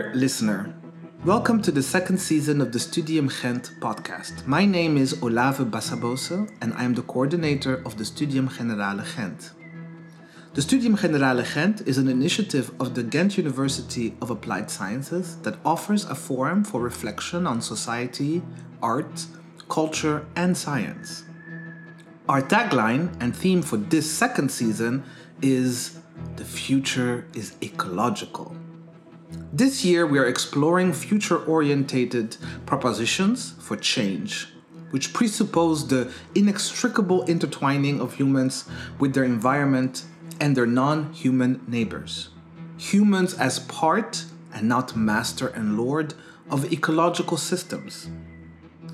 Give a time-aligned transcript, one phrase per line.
[0.00, 0.74] Dear listener,
[1.26, 4.46] welcome to the second season of the Studium Gent podcast.
[4.46, 9.50] My name is Olave Bassabose and I am the coordinator of the Studium Generale Gent.
[10.54, 15.58] The Studium Generale Gent is an initiative of the Ghent University of Applied Sciences that
[15.66, 18.40] offers a forum for reflection on society,
[18.80, 19.26] art,
[19.68, 21.24] culture, and science.
[22.26, 25.04] Our tagline and theme for this second season
[25.42, 25.98] is
[26.36, 28.56] The Future is Ecological.
[29.52, 34.46] This year, we are exploring future orientated propositions for change,
[34.92, 38.66] which presuppose the inextricable intertwining of humans
[39.00, 40.04] with their environment
[40.40, 42.28] and their non human neighbors.
[42.78, 46.14] Humans as part and not master and lord
[46.48, 48.08] of ecological systems.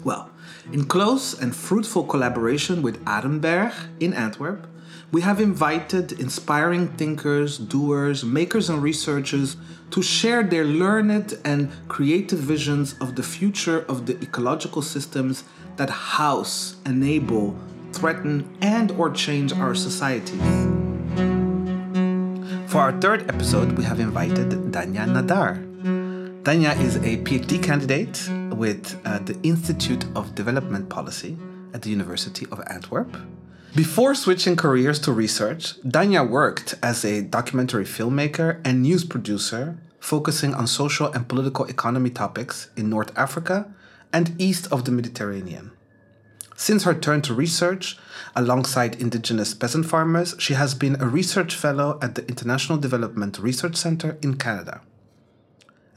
[0.04, 0.30] Well,
[0.72, 4.66] in close and fruitful collaboration with Arenberg in Antwerp,
[5.12, 9.56] we have invited inspiring thinkers, doers, makers, and researchers
[9.90, 15.44] to share their learned and creative visions of the future of the ecological systems
[15.76, 17.56] that house, enable,
[17.92, 20.42] threaten, and or change our societies.
[22.66, 25.62] For our third episode, we have invited Danya Nadar.
[26.42, 31.38] Danya is a PhD candidate with uh, the Institute of Development Policy
[31.72, 33.16] at the University of Antwerp.
[33.76, 40.54] Before switching careers to research, Danya worked as a documentary filmmaker and news producer, focusing
[40.54, 43.70] on social and political economy topics in North Africa
[44.14, 45.72] and east of the Mediterranean.
[46.56, 47.98] Since her turn to research,
[48.34, 53.76] alongside indigenous peasant farmers, she has been a research fellow at the International Development Research
[53.76, 54.80] Center in Canada.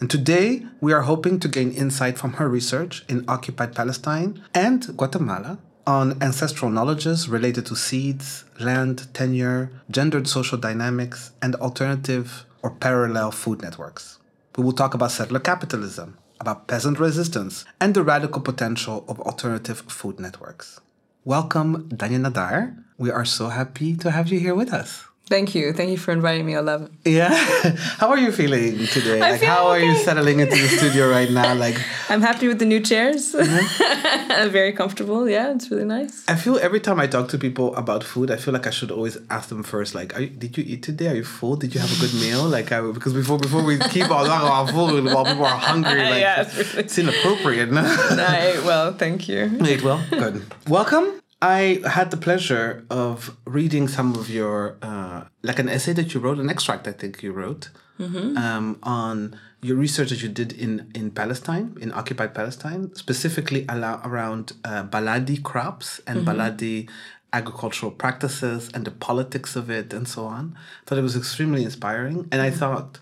[0.01, 4.97] And today, we are hoping to gain insight from her research in occupied Palestine and
[4.97, 5.59] Guatemala
[5.89, 13.31] on ancestral knowledges related to seeds, land, tenure, gendered social dynamics, and alternative or parallel
[13.31, 14.19] food networks.
[14.55, 19.79] We will talk about settler capitalism, about peasant resistance, and the radical potential of alternative
[19.87, 20.79] food networks.
[21.25, 22.77] Welcome, Danya Nadar.
[22.99, 25.08] We are so happy to have you here with us.
[25.29, 25.73] Thank you.
[25.73, 26.55] Thank you for inviting me.
[26.55, 26.91] I love it.
[27.05, 27.29] Yeah.
[28.01, 29.21] how are you feeling today?
[29.21, 31.53] I like feel how are you settling into the studio right now?
[31.53, 31.77] Like
[32.09, 33.33] I'm happy with the new chairs.
[33.33, 34.49] Mm-hmm.
[34.59, 35.29] Very comfortable.
[35.29, 36.23] Yeah, it's really nice.
[36.27, 38.89] I feel every time I talk to people about food, I feel like I should
[38.91, 41.09] always ask them first, like, are you, did you eat today?
[41.09, 41.55] Are you full?
[41.55, 42.43] Did you have a good meal?
[42.45, 46.01] Like, I, because before before we keep on talking about food while people are hungry,
[46.01, 47.71] like, Yeah, it's really- it's inappropriate.
[47.71, 47.81] No?
[47.85, 49.55] I, well, thank you.
[49.59, 50.41] Wait, well, good.
[50.67, 51.21] Welcome.
[51.41, 56.19] I had the pleasure of reading some of your, uh, like an essay that you
[56.19, 57.69] wrote, an extract I think you wrote,
[58.37, 64.01] um, on your research that you did in, in Palestine, in occupied Palestine, specifically ala-
[64.05, 66.89] around uh, Baladi crops and Baladi
[67.33, 70.57] agricultural practices and the politics of it and so on.
[70.85, 72.27] thought it was extremely inspiring.
[72.31, 72.99] And I thought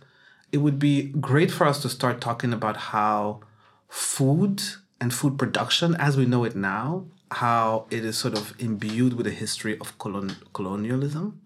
[0.51, 3.41] it would be great for us to start talking about how
[3.89, 4.61] food
[4.99, 9.27] and food production as we know it now how it is sort of imbued with
[9.27, 11.41] a history of colon- colonialism.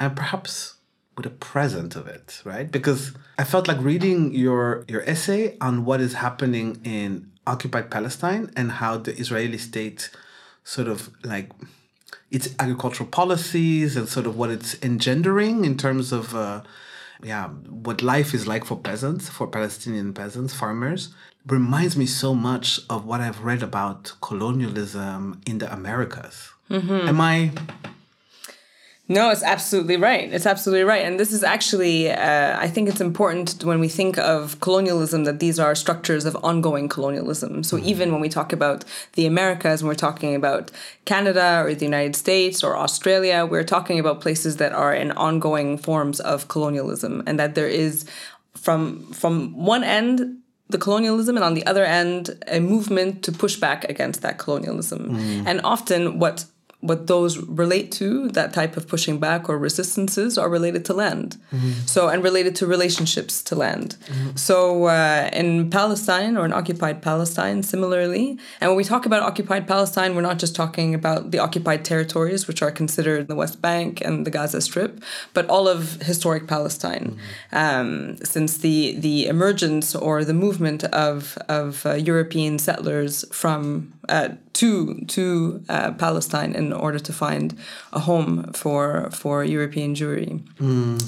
[0.00, 0.74] And perhaps
[1.16, 2.70] with a present of it right?
[2.70, 8.50] Because i felt like reading your your essay on what is happening in occupied palestine
[8.56, 10.10] and how the israeli state
[10.64, 11.50] sort of like
[12.30, 16.62] its agricultural policies and sort of what it's engendering in terms of uh,
[17.22, 21.14] yeah what life is like for peasants for palestinian peasants farmers
[21.46, 26.50] reminds me so much of what i've read about colonialism in the americas.
[26.70, 27.08] Mm-hmm.
[27.08, 27.52] Am i
[29.06, 30.32] No, it's absolutely right.
[30.32, 31.04] It's absolutely right.
[31.04, 35.40] And this is actually, uh, I think it's important when we think of colonialism that
[35.40, 37.64] these are structures of ongoing colonialism.
[37.64, 40.70] So even when we talk about the Americas, when we're talking about
[41.04, 45.76] Canada or the United States or Australia, we're talking about places that are in ongoing
[45.76, 48.06] forms of colonialism and that there is
[48.54, 50.38] from from one end
[50.70, 55.14] the colonialism and on the other end a movement to push back against that colonialism
[55.46, 56.46] and often what
[56.88, 61.30] what those relate to that type of pushing back or resistances are related to land.
[61.86, 63.96] So and related to relationships to land.
[64.34, 68.26] So uh, in palestine or in occupied palestine similarly
[68.60, 72.46] and when we talk about occupied palestine we're not just talking about the occupied territories
[72.48, 74.92] which are considered the west bank and the gaza strip
[75.32, 77.18] but all of historic palestine
[77.52, 84.28] um, since the the emergence or the movement of of uh, european settlers from uh,
[84.54, 87.56] to to uh, Palestine in order to find
[87.92, 90.42] a home for for European Jewry,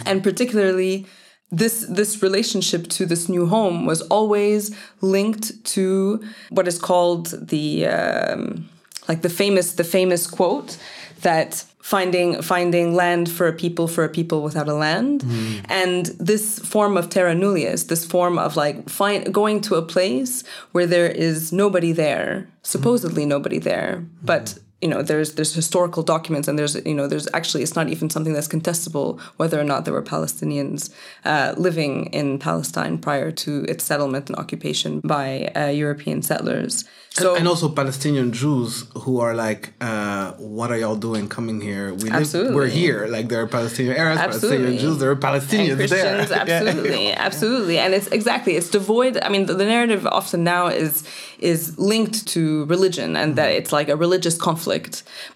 [0.06, 1.06] and particularly
[1.50, 6.20] this this relationship to this new home was always linked to
[6.50, 8.69] what is called the um,
[9.08, 10.76] like the famous the famous quote
[11.22, 15.65] that finding finding land for a people for a people without a land Mm.
[15.83, 20.43] and this form of terra nullius this form of like find, going to a place
[20.73, 22.31] where there is nobody there
[22.62, 23.93] supposedly nobody there
[24.33, 27.88] but you know there's there's historical documents and there's you know there's actually it's not
[27.88, 30.90] even something that's contestable whether or not there were Palestinians
[31.25, 36.84] uh, living in Palestine prior to its settlement and occupation by uh, European settlers.
[37.11, 41.94] So and also Palestinian Jews who are like, uh, "What are y'all doing coming here?
[41.94, 43.06] We live, we're here.
[43.06, 44.58] Like there are Palestinian Arabs, Absolutely.
[44.58, 46.44] Palestinian Jews, there are and Palestinians Christians, there.
[46.46, 46.61] Yeah.
[46.61, 49.17] absolutely, absolutely, and it's exactly it's devoid.
[49.23, 51.05] I mean, the, the narrative often now is
[51.38, 54.65] is linked to religion and that it's like a religious conflict,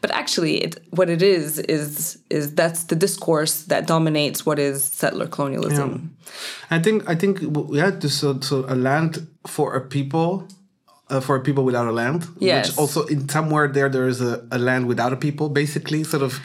[0.00, 4.84] but actually, it what it is is is that's the discourse that dominates what is
[4.84, 6.16] settler colonialism.
[6.70, 7.40] I think I think
[7.70, 10.46] yeah, so, so a land for a people,
[11.08, 12.26] uh, for a people without a land.
[12.38, 12.68] Yes.
[12.68, 16.22] Which also in somewhere there there is a, a land without a people, basically, sort
[16.22, 16.40] of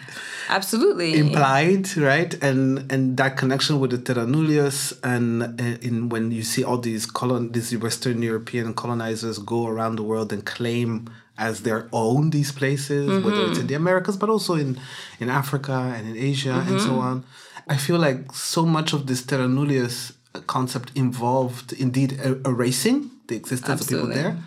[0.50, 2.34] Absolutely, implied, right?
[2.44, 6.78] And and that connection with the terra nullius, and uh, in when you see all
[6.78, 12.30] these colon these Western European colonizers go around the world and claim as their own
[12.30, 13.68] these places, whether it's in mm-hmm.
[13.68, 14.80] the Americas, but also in
[15.20, 17.00] in Africa and in Asia and so mm-hmm.
[17.00, 17.24] on.
[17.68, 20.14] I feel like so much of this terra nullius
[20.48, 24.38] concept involved indeed e- erasing the existence of people there,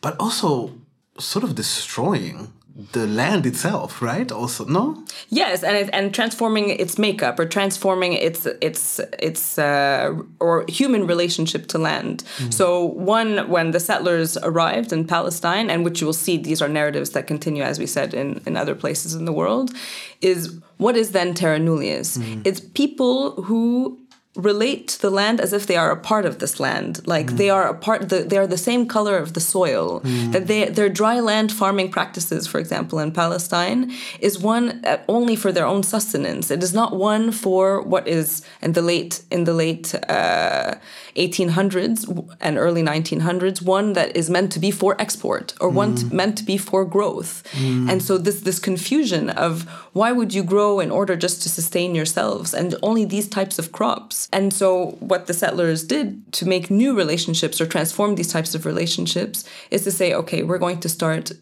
[0.00, 0.72] but also
[1.18, 2.52] sort of destroying
[2.92, 4.32] the land itself, right?
[4.32, 5.04] Also, no.
[5.28, 11.06] Yes, and it, and transforming its makeup or transforming its its its uh, or human
[11.06, 12.24] relationship to land.
[12.50, 16.68] So one, when the settlers arrived in Palestine, and which you will see, these are
[16.68, 19.70] narratives that continue, as we said, in in other places in the world,
[20.20, 22.18] is what is then terra nullius?
[22.44, 23.98] It's people who
[24.36, 27.06] relate to the land as if they are a part of this land.
[27.06, 30.00] Like they are a part the, they are the same color of the soil.
[30.32, 35.36] That they their dry land farming practices for example in palestine is one uh, only
[35.36, 36.50] for their own sustenance.
[36.50, 40.74] It is not one for what is in the late in the late uh,
[41.16, 46.06] 1800s and early 1900s one that is meant to be for export or one t-
[46.12, 47.44] meant to be for growth.
[47.90, 51.94] And so this this confusion of why would you grow in order just to sustain
[51.94, 52.52] yourselves?
[52.52, 56.96] And only these types of crops and so what the settlers did to make new
[56.96, 61.32] relationships or transform these types of relationships is to say okay we're going to start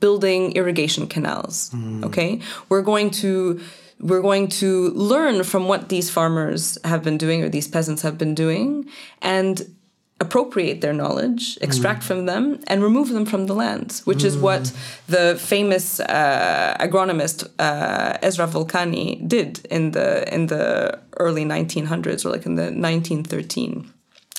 [0.00, 2.04] building irrigation canals hmm.
[2.04, 2.40] okay?
[2.68, 3.60] We're going to
[4.00, 8.16] we're going to learn from what these farmers have been doing or these peasants have
[8.16, 8.88] been doing.
[9.22, 9.74] And
[10.20, 14.72] appropriate their knowledge extract from them and remove them from the land which is what
[15.06, 22.30] the famous uh, agronomist uh, Ezra Volcani did in the in the early 1900s or
[22.30, 23.92] like in the 1913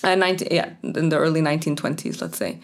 [0.04, 2.60] uh, 19, yeah, in the early 1920s, let's say,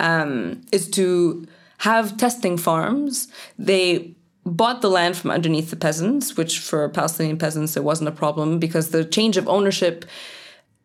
[0.00, 1.46] um, is to
[1.78, 3.28] have testing farms.
[3.58, 4.14] They
[4.44, 8.58] bought the land from underneath the peasants, which for Palestinian peasants, it wasn't a problem
[8.58, 10.04] because the change of ownership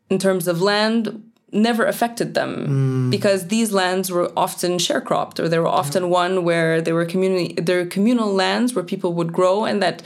[0.09, 3.11] in terms of land never affected them mm.
[3.11, 7.53] because these lands were often sharecropped or they were often one where they were community
[7.59, 10.03] there were communal lands where people would grow and that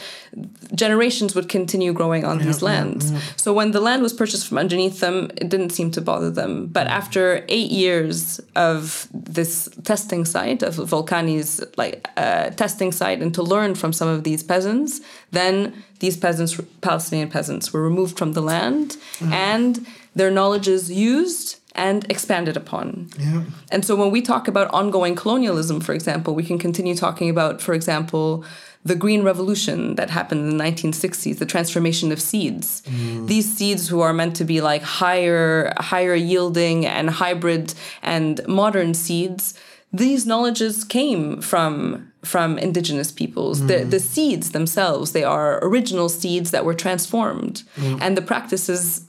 [0.75, 3.11] generations would continue growing on these lands.
[3.35, 6.67] so when the land was purchased from underneath them it didn't seem to bother them.
[6.67, 6.91] But mm.
[6.91, 13.41] after eight years of this testing site of volcani's like uh, testing site and to
[13.41, 18.41] learn from some of these peasants then these peasants palestinian peasants were removed from the
[18.41, 19.31] land mm.
[19.31, 19.85] and
[20.15, 23.09] their knowledge is used and expanded upon.
[23.17, 23.43] Yeah.
[23.71, 27.61] And so when we talk about ongoing colonialism, for example, we can continue talking about,
[27.61, 28.43] for example,
[28.83, 32.81] the Green Revolution that happened in the 1960s, the transformation of seeds.
[32.83, 33.27] Mm.
[33.27, 38.93] These seeds who are meant to be like higher, higher yielding and hybrid and modern
[38.93, 39.53] seeds,
[39.91, 43.65] these knowledges came from from indigenous peoples.
[43.67, 43.89] The mm.
[43.89, 47.63] the seeds themselves, they are original seeds that were transformed.
[47.75, 47.99] Mm.
[48.01, 49.08] And the practices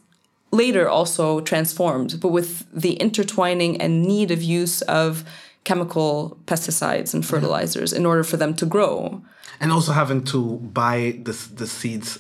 [0.52, 5.24] later also transformed, but with the intertwining and need of use of
[5.64, 9.22] chemical pesticides and fertilizers in order for them to grow.
[9.62, 10.40] and also having to
[10.72, 12.18] buy the the seeds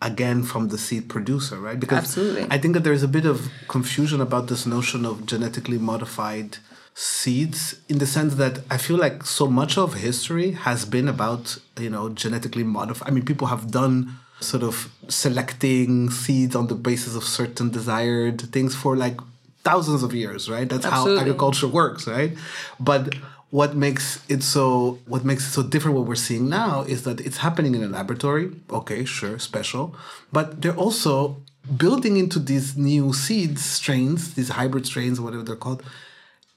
[0.00, 1.80] again from the seed producer, right?
[1.80, 2.46] Because Absolutely.
[2.50, 6.58] I think that there's a bit of confusion about this notion of genetically modified
[6.94, 11.58] seeds in the sense that I feel like so much of history has been about,
[11.84, 13.08] you know, genetically modified.
[13.08, 13.94] I mean, people have done
[14.40, 19.18] sort of selecting seeds on the basis of certain desired things for like
[19.64, 20.68] thousands of years, right?
[20.68, 21.16] That's Absolutely.
[21.16, 22.36] how agriculture works, right?
[22.78, 23.14] But
[23.50, 27.18] what makes it so what makes it so different what we're seeing now is that
[27.20, 29.96] it's happening in a laboratory okay sure special
[30.30, 31.34] but they're also
[31.74, 35.82] building into these new seed strains these hybrid strains whatever they're called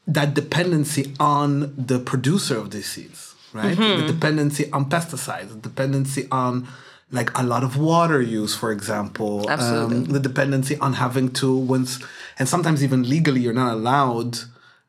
[0.06, 3.78] that dependency on the producer of these seeds right?
[3.78, 4.02] Mm-hmm.
[4.08, 6.68] The dependency on pesticides, the dependency on
[7.12, 9.50] like a lot of water use, for example.
[9.50, 9.98] Absolutely.
[9.98, 12.00] Um, the dependency on having to once,
[12.40, 14.40] and sometimes even legally, you're not allowed.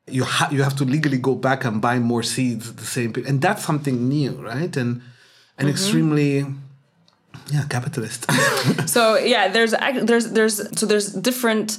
[0.07, 3.13] You ha- you have to legally go back and buy more seeds at the same
[3.13, 4.77] period, and that's something new, right?
[4.77, 5.03] And
[5.59, 6.47] and extremely,
[7.53, 8.31] yeah, capitalist.
[8.89, 11.79] so yeah there's there's there's so there's different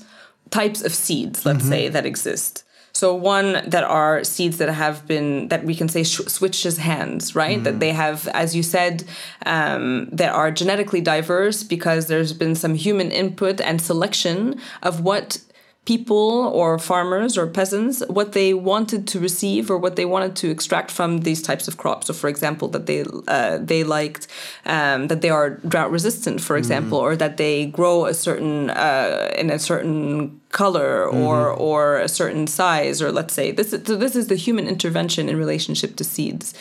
[0.49, 2.63] types of seeds let's say that exist
[2.95, 7.35] so one that are seeds that have been that we can say sh- switches hands
[7.35, 7.63] right?
[7.63, 9.03] That they have as you said
[9.45, 15.39] um, that are genetically diverse because there's been some human input and selection of what
[15.85, 20.49] people or farmers or peasants what they wanted to receive or what they wanted to
[20.49, 22.07] extract from these types of crops.
[22.07, 24.27] So, for example, that they uh, they liked
[24.65, 29.31] um, that they are drought resistant, for example, or that they grow a certain uh,
[29.37, 33.97] in a certain color or or a certain size, or let's say this is so
[33.97, 36.53] this is the human intervention in relationship to seeds.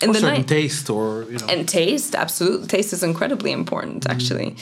[0.00, 1.46] In or the certain night- taste, or you know.
[1.48, 4.54] and taste absolutely taste is incredibly important actually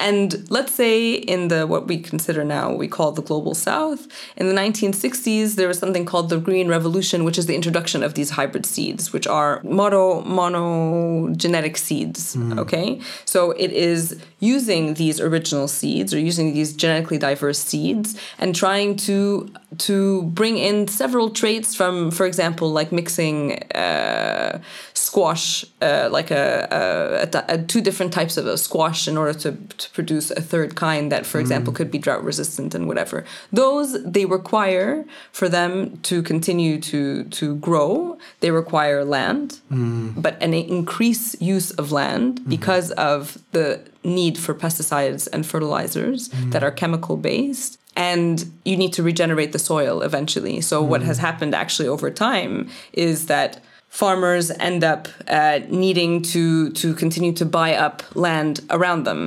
[0.00, 4.48] and let's say in the what we consider now we call the global south in
[4.48, 8.30] the 1960s there was something called the green revolution which is the introduction of these
[8.30, 13.00] hybrid seeds which are mono monogenetic seeds okay?
[13.24, 18.96] So it is using these original seeds or using these genetically diverse seeds and trying
[18.96, 24.60] to to bring in several traits from for example like mixing uh,
[24.96, 29.52] squash uh, like a, a, a, two different types of a squash in order to,
[29.52, 31.42] to produce a third kind that for mm.
[31.42, 33.24] example could be drought resistant and whatever.
[33.52, 38.18] Those they require for them to continue to to grow.
[38.40, 40.20] They require land mm.
[40.20, 42.50] but an increased use of land mm-hmm.
[42.50, 46.52] because of the need for pesticides and fertilizers mm.
[46.52, 50.60] that are chemical based and you need to regenerate the soil eventually.
[50.60, 53.62] So what has happened actually over time is that
[53.96, 59.20] farmers end up uh, needing to to continue to buy up land around them,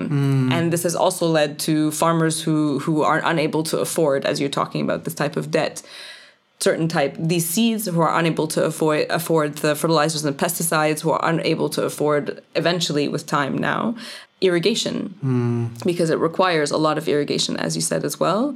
[0.53, 4.57] and this has also led to farmers who who are unable to afford, as you're
[4.61, 5.81] talking about this type of debt,
[6.59, 11.11] certain type these seeds who are unable to avoid afford the fertilizers and pesticides, who
[11.11, 12.23] are unable to afford
[12.55, 13.95] eventually with time now
[14.41, 14.93] irrigation.
[15.83, 18.55] Because it requires a lot of irrigation, as you said as well.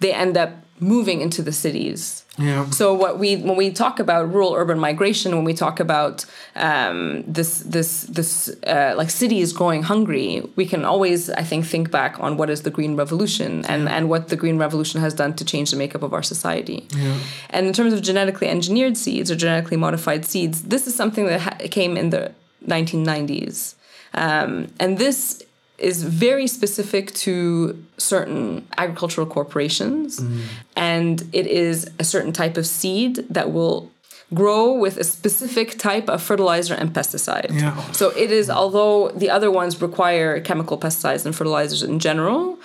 [0.00, 0.50] They end up
[0.80, 2.68] moving into the cities yeah.
[2.70, 6.26] so what we when we talk about rural urban migration, when we talk about
[6.56, 11.90] um, this this this uh, like cities growing hungry, we can always I think think
[11.90, 15.34] back on what is the green revolution and and what the green revolution has done
[15.34, 16.86] to change the makeup of our society.
[16.96, 17.18] Yeah.
[17.50, 21.40] And in terms of genetically engineered seeds or genetically modified seeds, this is something that
[21.40, 22.32] ha- came in the
[22.66, 23.74] 1990s,
[24.14, 25.42] um, and this
[25.78, 30.42] is very specific to certain agricultural corporations mm-hmm.
[30.76, 33.90] and it is a certain type of seed that will
[34.32, 37.50] grow with a specific type of fertilizer and pesticide.
[37.52, 37.80] Yeah.
[37.92, 42.58] So it is although the other ones require chemical pesticides and fertilizers in general,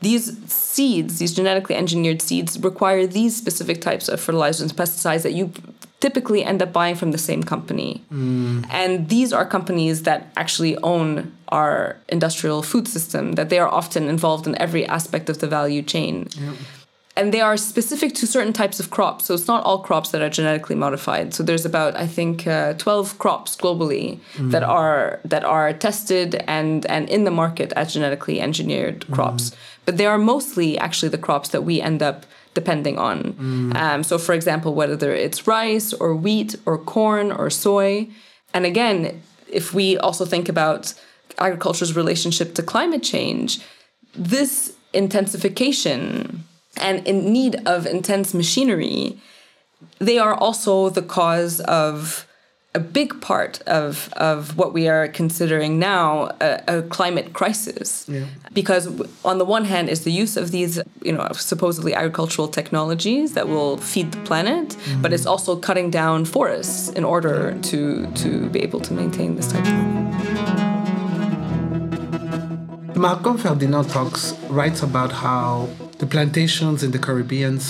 [0.00, 5.32] these seeds, these genetically engineered seeds require these specific types of fertilizers and pesticides that
[5.32, 5.52] you
[6.04, 7.92] typically end up buying from the same company.
[8.10, 8.60] Hmm.
[8.82, 14.02] And these are companies that actually own our industrial food system, that they are often
[14.16, 16.28] involved in every aspect of the value chain.
[17.16, 19.24] And they are specific to certain types of crops.
[19.24, 21.32] So it's not all crops that are genetically modified.
[21.32, 24.50] So there's about, I think, uh, 12 crops globally hmm.
[24.50, 29.14] that are that are tested and and in the market as genetically engineered hmm.
[29.14, 29.44] crops.
[29.86, 32.18] But they are mostly actually the crops that we end up
[32.54, 33.72] depending on.
[33.76, 38.08] Um, so, for example, whether it's rice or wheat or corn or soy.
[38.52, 40.94] And again, if we also think about
[41.38, 43.60] agriculture's relationship to climate change,
[44.14, 46.44] this intensification
[46.80, 49.18] and in need of intense machinery,
[49.98, 52.26] they are also the cause of
[52.74, 58.08] a big part of, of what we are considering now a, a climate crisis.
[58.52, 58.88] Because
[59.24, 63.48] on the one hand is the use of these, you know, supposedly agricultural technologies that
[63.48, 68.60] will feed the planet, but it's also cutting down forests in order to to be
[68.60, 69.94] able to maintain this type of
[72.96, 77.60] Malcolm Ferdinand talks writes about how the plantations in the Caribbean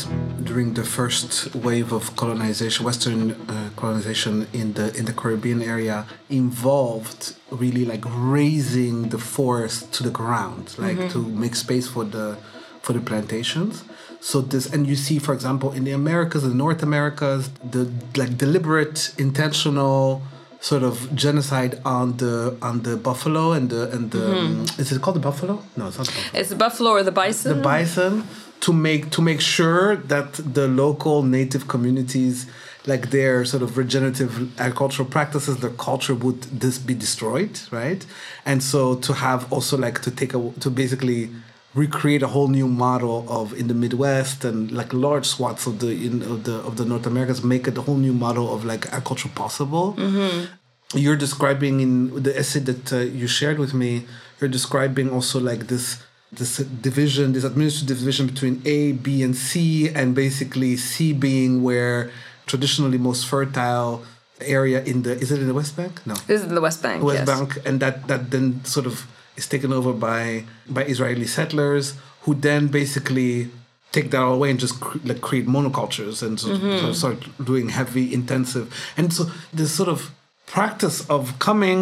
[0.43, 6.07] during the first wave of colonization, Western uh, colonization in the in the Caribbean area,
[6.31, 12.37] involved really like razing the forest to the ground, like to make space for the
[12.83, 13.85] for the plantations.
[14.21, 18.39] So this, and you see, for example, in the Americas, the North Americas, the like
[18.39, 20.23] deliberate, intentional
[20.65, 25.03] sort of genocide on the on the buffalo and the and the um, is it
[25.03, 25.63] called the buffalo?
[25.77, 26.41] No, it's not the buffalo.
[26.41, 27.57] It's the buffalo or the bison.
[27.57, 28.13] The bison
[28.61, 32.47] to make to make sure that the local native communities
[32.87, 38.05] like their sort of regenerative agricultural practices, their culture would this be destroyed, right?
[38.45, 41.31] And so to have also like to take a to basically
[41.75, 45.91] recreate a whole new model of in the Midwest and like large swaths of the
[45.91, 48.87] in of the of the North Americas make it a whole new model of like
[48.87, 49.95] agriculture possible.
[49.95, 50.55] Mm-hmm.
[50.97, 54.07] You're describing in the essay that uh, you shared with me.
[54.41, 59.89] You're describing also like this this division, this administrative division between A, B, and C,
[59.89, 62.11] and basically C being where
[62.47, 64.05] traditionally most fertile
[64.41, 66.07] area in the is it in the West Bank?
[66.07, 66.15] No.
[66.27, 67.03] This is the West Bank.
[67.03, 67.27] West yes.
[67.27, 72.35] Bank, and that that then sort of is taken over by by Israeli settlers who
[72.35, 73.51] then basically
[73.93, 76.79] take that all away and just cre- like create monocultures and so, Mm-hmm.
[76.87, 77.19] so start
[77.51, 79.23] doing heavy intensive and so
[79.53, 80.11] this sort of
[80.47, 81.81] practice of coming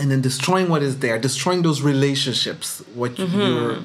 [0.00, 3.40] and then destroying what is there destroying those relationships what Mm-hmm.
[3.40, 3.78] you're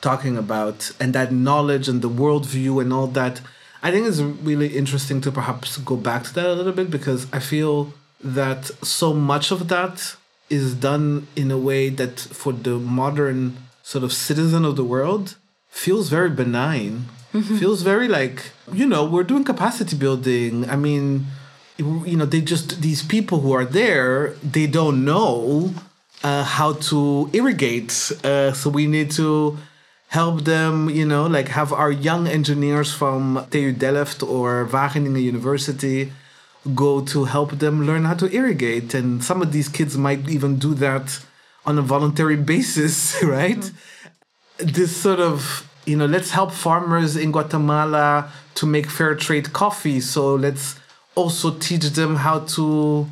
[0.00, 3.40] talking about and that knowledge and the worldview and all that
[3.82, 7.26] i think it's really interesting to perhaps go back to that a little bit because
[7.32, 7.92] i feel
[8.38, 8.62] that
[8.98, 10.16] so much of that
[10.50, 15.36] is done in a way that for the modern sort of citizen of the world
[15.68, 17.06] feels very benign.
[17.32, 20.68] Feels very like you know we're doing capacity building.
[20.68, 21.26] I mean
[21.80, 25.72] you know they just these people who are there they don't know
[26.22, 29.56] uh, how to irrigate uh, so we need to
[30.08, 36.12] help them you know like have our young engineers from TU Delft or Wageningen University
[36.74, 38.94] go to help them learn how to irrigate.
[38.94, 41.20] And some of these kids might even do that
[41.64, 43.70] on a voluntary basis right?
[44.58, 50.00] This sort of you know let's help farmers in guatemala to make fair trade coffee.
[50.00, 50.78] So let's
[51.14, 53.06] also teach them how to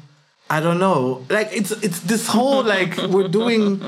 [0.51, 3.81] i don't know like it's it's this whole like we're doing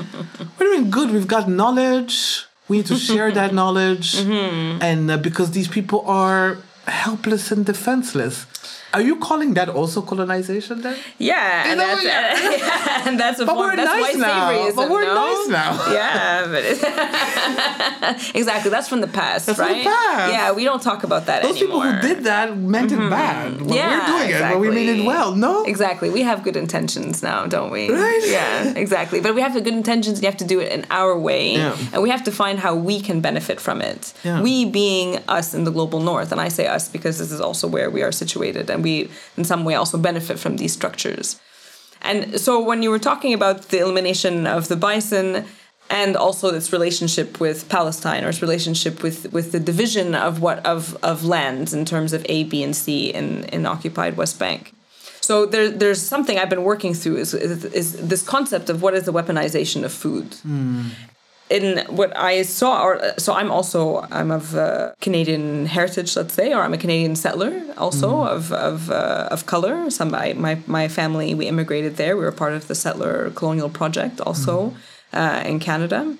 [0.59, 1.11] we're doing good.
[1.11, 2.45] We've got knowledge.
[2.67, 4.15] We need to share that knowledge.
[4.89, 8.45] And uh, because these people are helpless and defenseless
[8.93, 13.03] are you calling that also colonization then Yeah, and know, that's yeah.
[13.07, 14.51] and that's a But form, we're that's nice white now.
[14.51, 15.15] saviorism, But we're no?
[15.25, 15.71] nice now.
[15.99, 16.81] Yeah, but it-
[18.35, 18.69] exactly.
[18.71, 20.33] That's from the past, That's from the past.
[20.33, 23.67] Yeah, we don't talk about that those people who did that meant it bad but
[23.67, 23.73] Mm-hmm.
[23.73, 25.07] Yeah, we're doing it but we made it exactly.
[25.07, 26.09] well no Exactly.
[26.09, 27.89] We have good intentions now, don't we?
[27.89, 28.21] Right?
[28.25, 29.19] Yeah, exactly.
[29.21, 30.17] But we have the good intentions.
[30.17, 31.77] And You have to do it in our way, Yeah.
[31.93, 34.13] and we have to find how we can benefit from it.
[34.23, 34.41] Yeah.
[34.41, 37.67] We being us in the global north, and I say us because this is also
[37.67, 41.39] where we are situated, and we, in some way, also benefit from these structures.
[42.01, 45.45] And so, when you were talking about the elimination of the bison,
[45.91, 50.65] and also its relationship with Palestine or its relationship with, with the division of what
[50.65, 54.73] of, of lands in terms of A, B, and C in, in occupied West Bank.
[55.19, 58.93] So there, there's something I've been working through is, is, is this concept of what
[58.93, 60.33] is the weaponization of food.
[60.41, 60.89] Hmm.
[61.51, 66.53] In what I saw, or so I'm also I'm of uh, Canadian heritage, let's say,
[66.53, 69.89] or I'm a Canadian settler also of of, uh, of color.
[69.89, 72.15] Some I, my my family we immigrated there.
[72.15, 74.73] We were part of the settler colonial project also
[75.11, 76.15] uh, in Canada.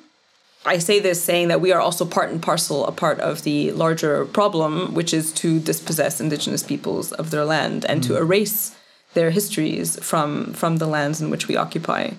[0.66, 3.72] I say this saying that we are also part and parcel a part of the
[3.72, 8.76] larger problem, which is to dispossess indigenous peoples of their land and to erase
[9.14, 12.12] their histories from from the lands in which we occupy.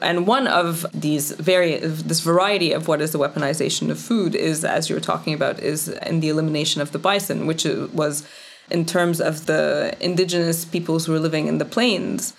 [0.00, 4.64] And one of these very this variety of what is the weaponization of food is,
[4.64, 8.26] as you were talking about, is in the elimination of the bison, which was
[8.70, 12.34] in terms of the indigenous peoples who were living in the plains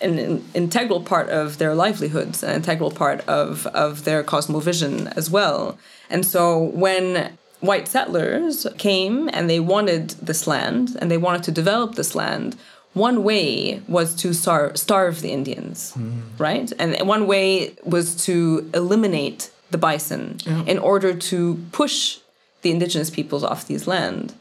[0.00, 5.78] an, integral part of their livelihoods, an integral part of, of their cosmovision as well.
[6.10, 11.52] And so when white settlers came and they wanted this land and they wanted to
[11.52, 12.56] develop this land,
[12.96, 15.96] one way was to star- starve the Indians,
[16.38, 16.72] right?
[16.78, 21.36] And one way was to eliminate the bison in order to
[21.72, 22.18] push
[22.62, 24.34] the indigenous peoples off these land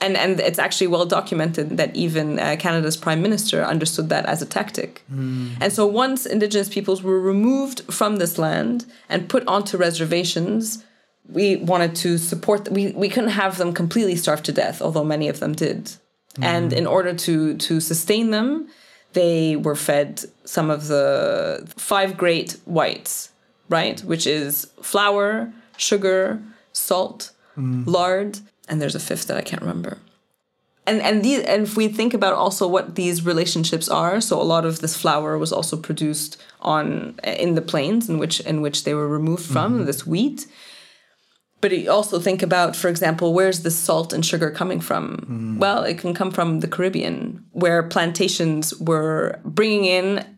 [0.00, 4.42] and and it's actually well documented that even uh, Canada's prime minister understood that as
[4.42, 5.02] a tactic.
[5.62, 10.84] And so once indigenous peoples were removed from this land and put onto reservations,
[11.28, 12.70] we wanted to support.
[12.70, 15.92] We we couldn't have them completely starve to death, although many of them did.
[16.42, 16.78] And mm-hmm.
[16.78, 18.68] in order to to sustain them,
[19.12, 23.30] they were fed some of the five great whites,
[23.68, 24.00] right?
[24.00, 26.40] Which is flour, sugar,
[26.72, 27.86] salt, mm.
[27.86, 29.98] lard, and there's a fifth that I can't remember.
[30.86, 34.42] And and these and if we think about also what these relationships are, so a
[34.54, 38.84] lot of this flour was also produced on in the plains in which in which
[38.84, 39.84] they were removed from mm-hmm.
[39.84, 40.46] this wheat.
[41.60, 45.16] But you also think about, for example, where's the salt and sugar coming from?
[45.28, 45.58] Mm.
[45.58, 50.36] Well, it can come from the Caribbean, where plantations were bringing in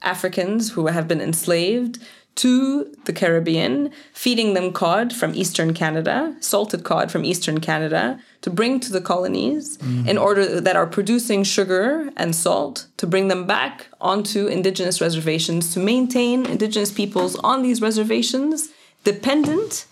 [0.00, 1.98] Africans who have been enslaved
[2.34, 8.48] to the Caribbean, feeding them cod from eastern Canada, salted cod from eastern Canada, to
[8.48, 10.08] bring to the colonies mm.
[10.08, 15.74] in order that are producing sugar and salt to bring them back onto indigenous reservations
[15.74, 18.70] to maintain indigenous peoples on these reservations
[19.04, 19.86] dependent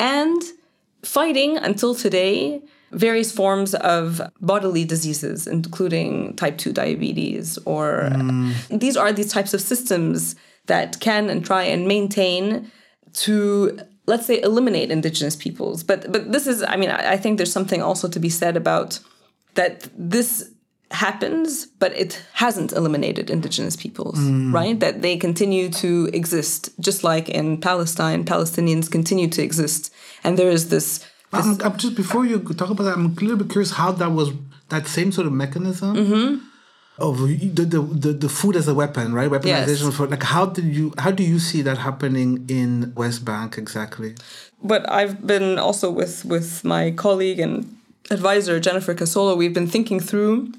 [0.00, 0.42] and
[1.02, 2.60] fighting until today
[2.90, 8.52] various forms of bodily diseases, including type 2 diabetes, or mm.
[8.80, 10.34] these are these types of systems
[10.66, 12.70] that can and try and maintain
[13.12, 15.84] to let's say eliminate indigenous peoples.
[15.84, 18.56] But but this is i mean i, I think there's something also to be said
[18.56, 18.98] about
[19.54, 20.50] that this
[20.90, 24.18] happens but it hasn't eliminated indigenous peoples
[24.52, 29.92] right that they continue to exist just like in palestine palestinians continue to exist
[30.24, 33.36] and there is this I'm, I'm just before you talk about that, I'm a little
[33.36, 34.32] bit curious how that was
[34.70, 36.44] that same sort of mechanism Mm-hmm.
[36.98, 39.30] of the, the the the food as a weapon, right?
[39.30, 39.82] Weaponization Yes.
[39.82, 40.10] of food.
[40.10, 44.14] Like how did you how do you see that happening in West Bank exactly?
[44.72, 47.54] but I've been also with with my colleague and
[48.10, 49.36] advisor Jennifer Casolo.
[49.36, 50.52] We've been thinking through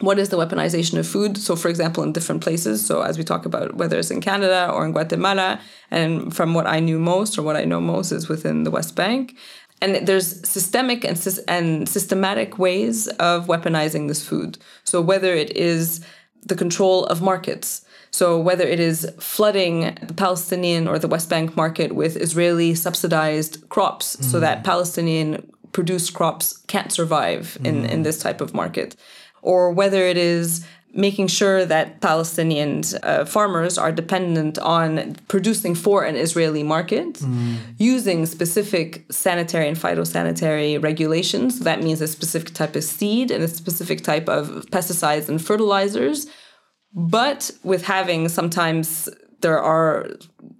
[0.00, 1.36] what is the weaponization of food.
[1.36, 2.84] So, for example, in different places.
[2.84, 6.66] So, as we talk about whether it's in Canada or in Guatemala, and from what
[6.66, 9.36] I knew most or what I know most is within the West Bank.
[9.80, 14.58] And there's systemic and, and systematic ways of weaponizing this food.
[14.84, 16.04] So, whether it is
[16.44, 21.56] the control of markets, so whether it is flooding the Palestinian or the West Bank
[21.56, 24.40] market with Israeli subsidized crops so mm.
[24.40, 28.04] that Palestinian produced crops can't survive in, in mm.
[28.04, 28.96] this type of market,
[29.42, 36.02] or whether it is making sure that Palestinian uh, farmers are dependent on producing for
[36.04, 37.20] an Israeli market
[37.76, 41.58] using specific sanitary and phytosanitary regulations.
[41.58, 45.40] So That means a specific type of seed and a specific type of pesticides and
[45.44, 46.26] fertilizers
[46.94, 49.08] but with having sometimes
[49.40, 50.08] there are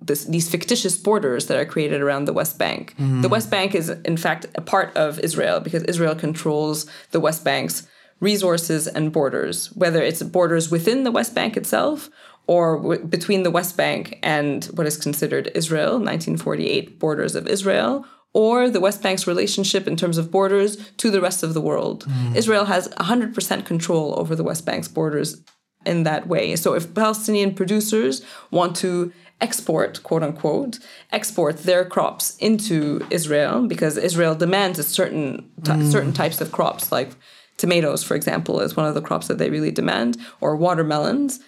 [0.00, 2.94] this, these fictitious borders that are created around the West Bank.
[2.98, 7.44] The West Bank is, in fact, a part of Israel because Israel controls the West
[7.44, 7.86] Bank's
[8.20, 12.11] resources and borders, whether it's borders within the West Bank itself
[12.46, 18.04] or w- between the West Bank and what is considered Israel, 1948 borders of Israel,
[18.33, 22.04] or the West Bank's relationship in terms of borders to the rest of the world.
[22.04, 22.37] Hmm.
[22.37, 25.42] Israel has 100% control over the West Bank's borders
[25.87, 26.57] in that way.
[26.57, 30.78] So if Palestinian producers want to export, quote unquote,
[31.12, 35.90] export their crops into Israel because Israel demands a certain ty- hmm.
[35.90, 37.12] certain types of crops like
[37.59, 41.40] tomatoes, for example, is one of the crops that they really demand, or watermelons.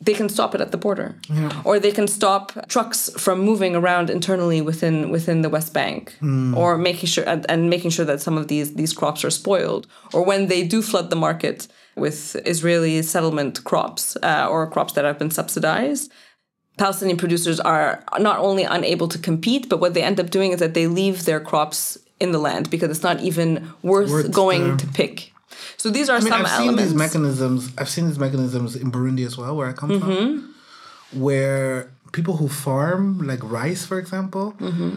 [0.00, 1.08] They can stop it at the border,
[1.64, 6.02] or they can stop trucks from moving around internally within within the West Bank,
[6.54, 9.86] or making sure and, and making sure that some of these these crops are spoiled,
[10.14, 15.04] or when they do flood the market with Israeli settlement crops uh, or crops that
[15.04, 16.12] have been subsidized,
[16.76, 20.60] Palestinian producers are not only unable to compete, but what they end up doing is
[20.60, 23.48] that they leave their crops in the land because it's not even
[23.82, 25.32] worth, Worth going to pick.
[25.78, 26.82] So these are I mean, some I've seen elements.
[26.84, 27.70] these mechanisms.
[27.78, 30.06] I've seen these mechanisms in Burundi as well, where I come Mm-hmm.
[30.06, 30.54] from,
[31.12, 34.96] where people who farm like rice, for example, Mm-hmm.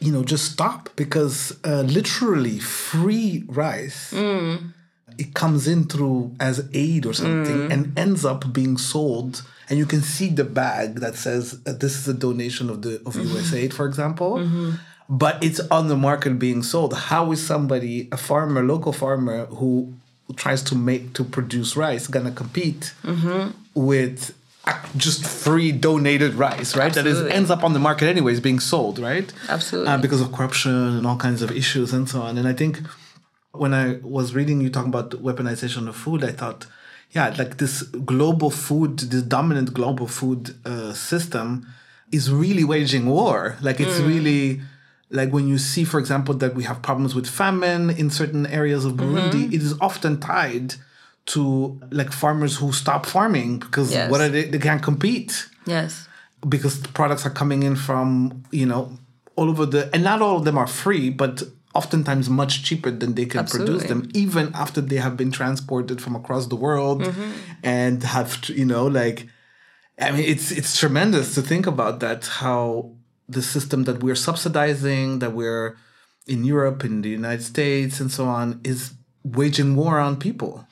[0.00, 4.12] you know, just stop because uh, literally free rice.
[4.12, 4.72] Mm.
[5.18, 7.72] It comes in through as aid or something Mm.
[7.72, 11.96] and ends up being sold, and you can see the bag that says uh, this
[11.96, 13.36] is a donation of the of Mm-hmm.
[13.36, 14.32] USAID, for example.
[15.08, 16.92] But it's on the market being sold.
[16.92, 19.94] How is somebody, a farmer, local farmer, who
[20.34, 23.50] tries to make to produce rice, gonna compete Mm-hmm.
[23.74, 24.34] with
[24.96, 26.92] just free donated rice, right?
[26.92, 29.32] That is ends up on the market anyways, being sold, right?
[29.48, 29.92] Absolutely.
[29.92, 32.36] Uh, because of corruption and all kinds of issues and so on.
[32.36, 32.80] And I think
[33.52, 36.66] when I was reading you talking about weaponization of food, I thought,
[37.12, 41.66] yeah, like this global food, this dominant global food uh, system
[42.10, 43.56] is really waging war.
[43.62, 44.62] Like it's really
[45.10, 48.84] like when you see, for example, that we have problems with famine in certain areas
[48.84, 50.74] of Burundi, it is often tied
[51.26, 54.10] to like farmers who stop farming because Yes.
[54.10, 54.44] what are they?
[54.44, 56.08] They can't compete yes.
[56.48, 58.96] because the products are coming in from you know
[59.36, 61.42] all over the and not all of them are free but
[61.74, 66.14] oftentimes much cheaper than they can produce them even after they have been transported from
[66.16, 67.30] across the world Mm-hmm.
[67.62, 69.26] and have you know like
[70.00, 72.90] i mean it's it's tremendous to think about that how
[73.28, 75.76] the system that we're subsidizing that we're
[76.26, 80.66] in europe in the united states and so on is waging war on people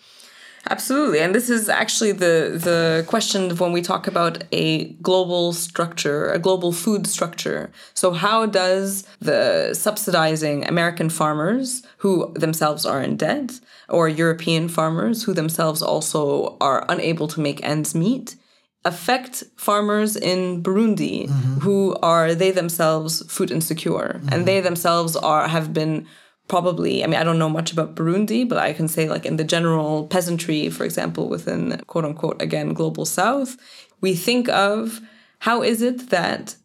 [0.71, 1.21] Absolutely.
[1.21, 6.31] And this is actually the the question of when we talk about a global structure,
[6.31, 7.71] a global food structure.
[7.93, 15.25] So how does the subsidizing American farmers who themselves are in debt or European farmers
[15.25, 18.37] who themselves also are unable to make ends meet
[18.85, 21.61] affect farmers in Burundi mm-hmm.
[21.61, 24.20] who are they themselves food insecure.
[24.23, 24.44] And mm-hmm.
[24.44, 26.07] they themselves are have been
[26.49, 29.37] probably I mean I don't know much about Burundi but I can say like in
[29.37, 33.57] the general peasantry for example within quote unquote again global south
[34.03, 35.01] we think of
[35.38, 36.57] how is it that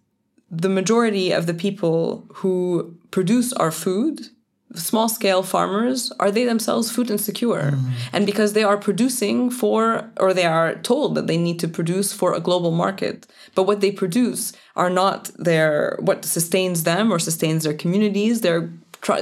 [0.52, 4.20] the majority of the people who produce our food
[4.76, 7.72] small scale farmers are they themselves food insecure?
[7.72, 7.92] Mm-hmm.
[8.14, 12.14] And because they are producing for or they are told that they need to produce
[12.14, 17.20] for a global market but what they produce are not their what sustains them or
[17.20, 18.42] sustains their communities.
[18.42, 18.70] They're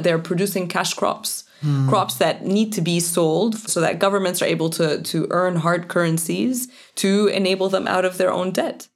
[0.02, 1.90] they're producing cash crops mm-hmm.
[1.90, 5.88] crops that need to be sold so that governments are able to to earn hard
[5.88, 8.88] currencies to enable them out of their own debt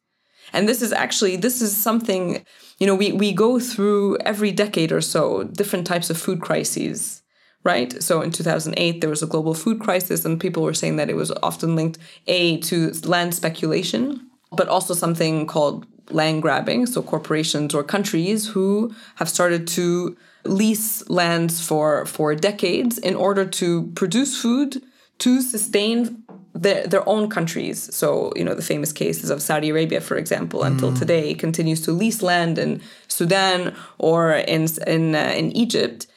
[0.54, 2.46] and this is actually this is something
[2.80, 7.22] you know we we go through every decade or so different types of food crises
[7.64, 8.02] right?
[8.02, 11.16] So in 2008 there was a global food crisis and people were saying that it
[11.16, 16.86] was often linked a to land speculation but also something called land grabbing.
[16.86, 23.46] So corporations or countries who have started to lease lands for for decades in order
[23.46, 24.82] to produce food
[25.20, 27.94] to sustain their, their own countries.
[27.96, 31.92] So, you know, the famous cases of Saudi Arabia, for example, until today continues to
[31.92, 36.08] lease land in Sudan or in in uh, in Egypt,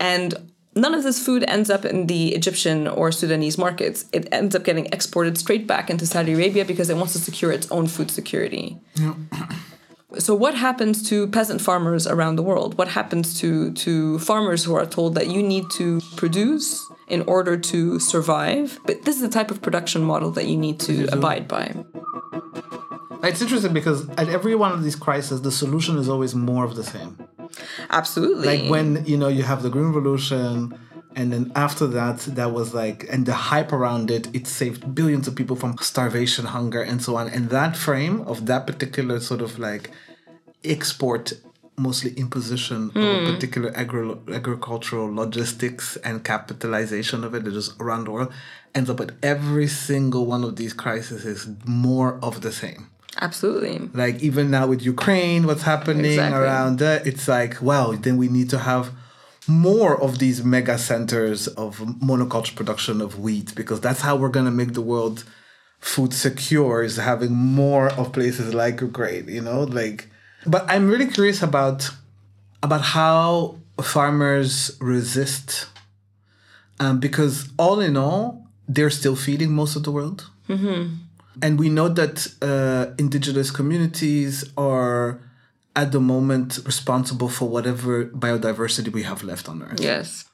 [0.00, 0.34] and
[0.74, 4.04] none of this food ends up in the Egyptian or Sudanese markets.
[4.12, 7.50] It ends up getting exported straight back into Saudi Arabia because it wants to secure
[7.50, 8.78] its own food security.
[8.94, 9.14] Yeah.
[10.18, 12.78] So what happens to peasant farmers around the world?
[12.78, 17.56] What happens to to farmers who are told that you need to produce in order
[17.56, 18.80] to survive?
[18.84, 21.74] But this is the type of production model that you need to abide by.
[23.22, 26.76] It's interesting because at every one of these crises, the solution is always more of
[26.76, 27.16] the same.
[27.90, 28.46] Absolutely.
[28.46, 30.78] Like when you know you have the Green Revolution,
[31.14, 35.26] and then after that, that was like, and the hype around it, it saved billions
[35.26, 37.28] of people from starvation, hunger, and so on.
[37.28, 39.90] And that frame of that particular sort of like
[40.62, 41.32] export,
[41.76, 43.32] mostly imposition of a hmm.
[43.32, 48.32] particular agri- agricultural logistics and capitalization of it, just around the world,
[48.74, 53.78] ends up at every single one of these crises is more of the same Absolutely.
[53.94, 56.38] like even now with Ukraine, what's happening Exactly.
[56.38, 58.90] around that, it's like, well, then we need to have
[59.48, 64.50] more of these mega centers of monoculture production of wheat because that's how we're gonna
[64.50, 65.24] make the world
[65.78, 70.08] food secure is having more of places like Ukraine, you know, like.
[70.46, 71.90] But I'm really curious about
[72.62, 75.66] about how farmers resist,
[76.80, 80.28] um, because all in all, they're still feeding most of the world.
[81.42, 85.20] And we know that uh, indigenous communities are
[85.74, 89.80] at the moment responsible for whatever biodiversity we have left on Earth.
[89.80, 90.24] Yes.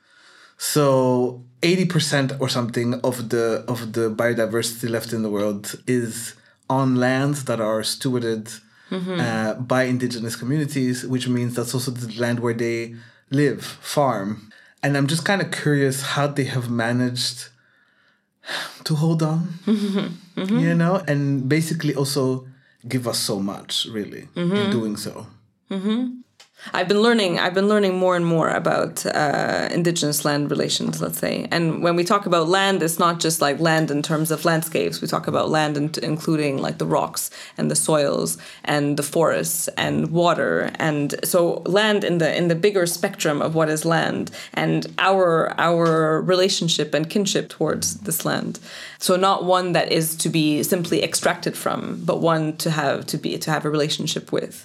[0.58, 6.34] So 80% or something of the of the biodiversity left in the world is
[6.70, 8.60] on lands that are stewarded
[8.92, 9.20] Mm-hmm.
[9.20, 12.94] uh, by indigenous communities, which means that's also the land where they
[13.30, 14.52] live, farm.
[14.82, 17.48] And I'm just kind of curious how they have managed
[18.84, 20.58] to hold on, mm-hmm.
[20.58, 22.46] you know, and basically also
[22.86, 24.70] give us so much, really, in mm-hmm.
[24.70, 25.26] doing so.
[26.72, 27.38] I've been learning.
[27.38, 31.02] I've been learning more and more about uh, indigenous land relations.
[31.02, 34.30] Let's say, and when we talk about land, it's not just like land in terms
[34.30, 35.00] of landscapes.
[35.00, 39.68] We talk about land in, including like the rocks and the soils and the forests
[39.76, 44.30] and water, and so land in the in the bigger spectrum of what is land
[44.54, 48.60] and our our relationship and kinship towards this land.
[48.98, 53.18] So not one that is to be simply extracted from, but one to have to
[53.18, 54.64] be to have a relationship with.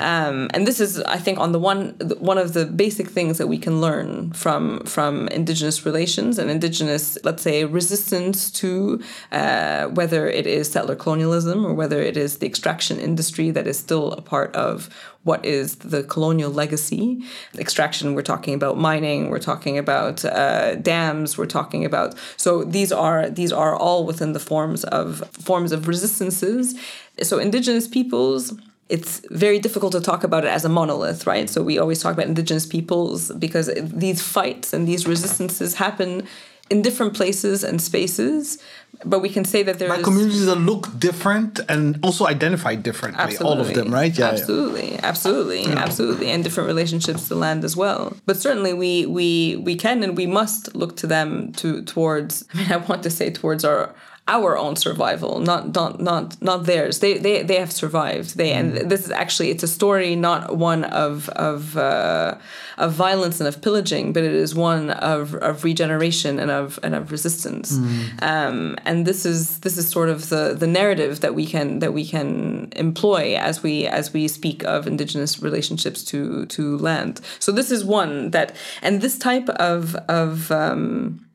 [0.00, 3.46] Um, and this is, I think, on the one one of the basic things that
[3.46, 10.28] we can learn from from indigenous relations and indigenous, let's say, resistance to uh, whether
[10.28, 14.22] it is settler colonialism or whether it is the extraction industry that is still a
[14.22, 14.88] part of
[15.24, 17.20] what is the colonial legacy.
[17.58, 22.92] Extraction, we're talking about mining, we're talking about uh, dams, we're talking about so these
[22.92, 26.78] are these are all within the forms of forms of resistances.
[27.22, 28.54] So indigenous peoples
[28.88, 31.50] it's very difficult to talk about it as a monolith, right?
[31.50, 36.26] So we always talk about indigenous peoples because these fights and these resistances happen
[36.68, 38.58] in different places and spaces,
[39.04, 43.36] but we can say that there is communities that look different and also identify differently,
[43.38, 44.16] all of them, right?
[44.16, 44.32] Yeah, yeah.
[44.32, 48.16] absolutely, absolutely, absolutely, and different relationships to land as well.
[48.26, 52.44] But certainly, we we we can and we must look to them to towards.
[52.54, 53.94] I mean, I want to say towards our
[54.28, 56.98] our own survival, not not not not theirs.
[56.98, 58.36] They they they have survived.
[58.36, 62.36] They and this is actually it's a story not one of of uh,
[62.76, 66.94] of violence and of pillaging, but it is one of, of regeneration and of and
[66.94, 67.78] of resistance.
[68.20, 71.92] Um, and this is this is sort of the the narrative that we can that
[71.92, 77.20] we can employ as we as we speak of indigenous relationships to to land.
[77.38, 81.25] So this is one that and this type of of um,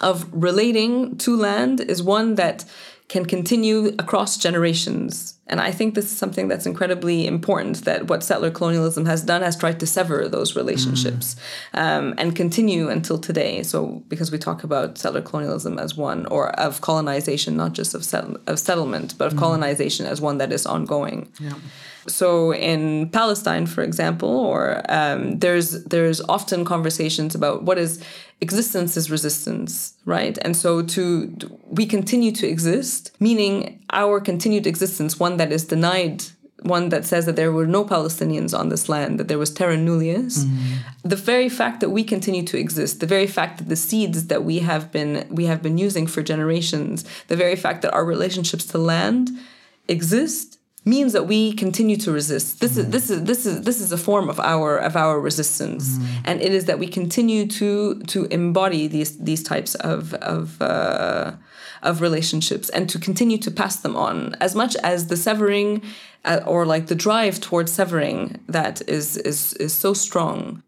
[0.00, 2.64] of relating to land is one that
[3.08, 5.38] can continue across generations.
[5.46, 9.42] And I think this is something that's incredibly important that what settler colonialism has done
[9.42, 11.36] has tried to sever those relationships
[11.74, 13.62] um, and continue until today.
[13.62, 18.02] So, because we talk about settler colonialism as one, or of colonization, not just of,
[18.46, 21.30] of settlement, but of colonization as one that is ongoing.
[22.06, 28.02] So in Palestine, for example, or um, there's there's often conversations about what is
[28.40, 30.36] existence is resistance, right?
[30.42, 31.34] And so to
[31.66, 36.24] we continue to exist, meaning our continued existence, one that is denied.
[36.62, 39.76] One that says that there were no Palestinians on this land, that there was terra
[39.76, 40.46] nullius.
[41.02, 44.44] The very fact that we continue to exist, the very fact that the seeds that
[44.44, 48.64] we have been we have been using for generations, the very fact that our relationships
[48.66, 49.30] to land
[49.88, 50.53] exist
[50.84, 52.60] means that we continue to resist.
[52.60, 55.98] This is this is this is this is a form of our of our resistance,
[56.24, 60.60] and it is that we continue to to embody these these types of of.
[60.60, 61.32] Uh,
[61.84, 65.82] of relationships and to continue to pass them on as much as the severing
[66.24, 70.62] uh, or like the drive towards severing that is is is so strong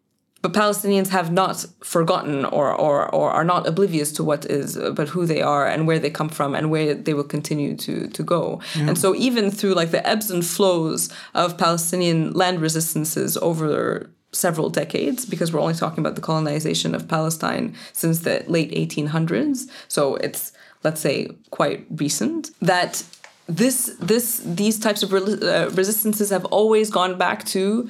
[0.47, 5.09] but Palestinians have not forgotten or, or, or are not oblivious to what is, but
[5.09, 8.23] who they are and where they come from and where they will continue to, to
[8.23, 8.61] go.
[8.77, 14.71] And so, even through like the ebbs and flows of Palestinian land resistances over several
[14.71, 20.15] decades, because we're only talking about the colonization of Palestine since the late 1800s, so
[20.17, 20.53] it's
[20.85, 23.03] let's say quite recent, that
[23.49, 27.89] this this these types of re- uh, resistances have always gone back to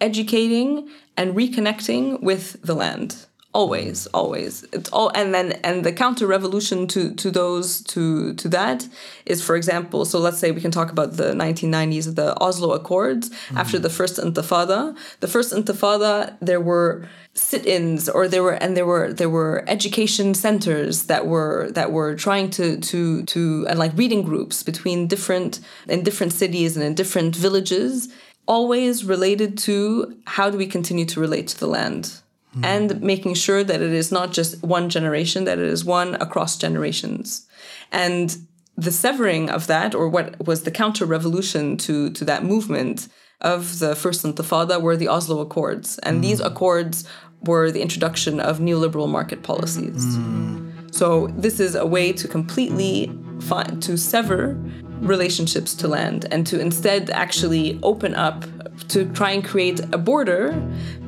[0.00, 3.26] educating and reconnecting with the land.
[3.54, 4.10] Always mm.
[4.12, 4.64] always.
[4.72, 8.86] It's all and then and the counter revolution to to those to to that
[9.24, 13.30] is for example so let's say we can talk about the 1990s the oslo accords
[13.30, 13.56] mm.
[13.56, 14.94] after the first intifada.
[15.20, 20.34] The first intifada there were sit-ins or there were and there were there were education
[20.34, 25.60] centers that were that were trying to to to and like reading groups between different
[25.88, 28.08] in different cities and in different villages
[28.48, 32.20] always related to how do we continue to relate to the land
[32.54, 32.64] hmm.
[32.64, 36.56] and making sure that it is not just one generation, that it is one across
[36.56, 37.46] generations.
[37.92, 38.36] And
[38.76, 43.08] the severing of that, or what was the counter revolution to, to that movement
[43.40, 45.98] of the First Intifada, were the Oslo Accords.
[45.98, 46.22] And hmm.
[46.22, 47.04] these accords
[47.44, 50.16] were the introduction of neoliberal market policies.
[50.16, 50.70] Hmm.
[50.90, 54.58] So this is a way to completely find, to sever
[55.00, 58.44] relationships to land and to instead actually open up
[58.88, 60.52] to try and create a border,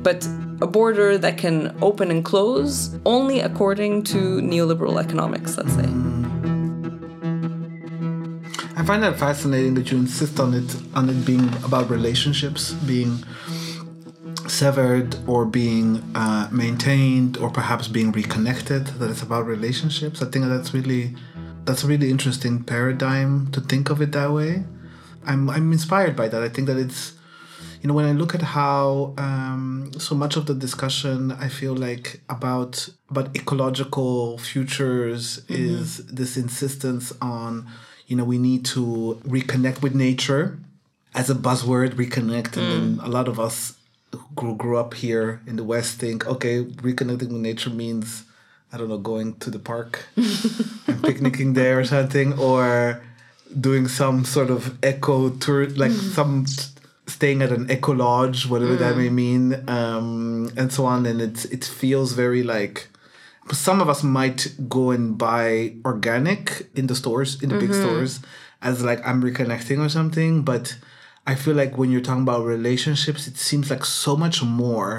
[0.03, 0.27] but
[0.61, 5.89] a border that can open and close only according to neoliberal economics, let's say.
[8.75, 13.23] I find that fascinating that you insist on it on it being about relationships, being
[14.51, 18.85] severed or being uh, maintained or perhaps being reconnected.
[18.99, 20.21] That it's about relationships.
[20.21, 21.15] I think that's really
[21.65, 24.63] that's a really interesting paradigm to think of it that way.
[25.25, 26.43] I'm I'm inspired by that.
[26.43, 27.13] I think that it's
[27.81, 31.73] you know when I look at how um, so much of the discussion I feel
[31.73, 37.67] like about about ecological futures is this insistence on
[38.07, 40.59] you know we need to reconnect with nature
[41.13, 43.75] as a buzzword reconnect and then a lot of us
[44.11, 48.23] who grew, grew up here in the west think okay reconnecting with nature means
[48.71, 53.01] i don't know going to the park and picnicking there or something or
[53.59, 56.11] doing some sort of eco tour like mm.
[56.13, 56.45] some
[57.07, 58.97] staying at an eco lodge whatever that mm.
[58.97, 61.05] may mean um, and so on.
[61.05, 62.87] And it, it feels very like
[63.51, 67.81] some of us might go and buy organic in the stores in the big mm-hmm.
[67.81, 68.19] stores
[68.61, 70.77] as like i'm reconnecting or something but
[71.31, 74.91] i feel like when you're talking about relationships it seems like so much more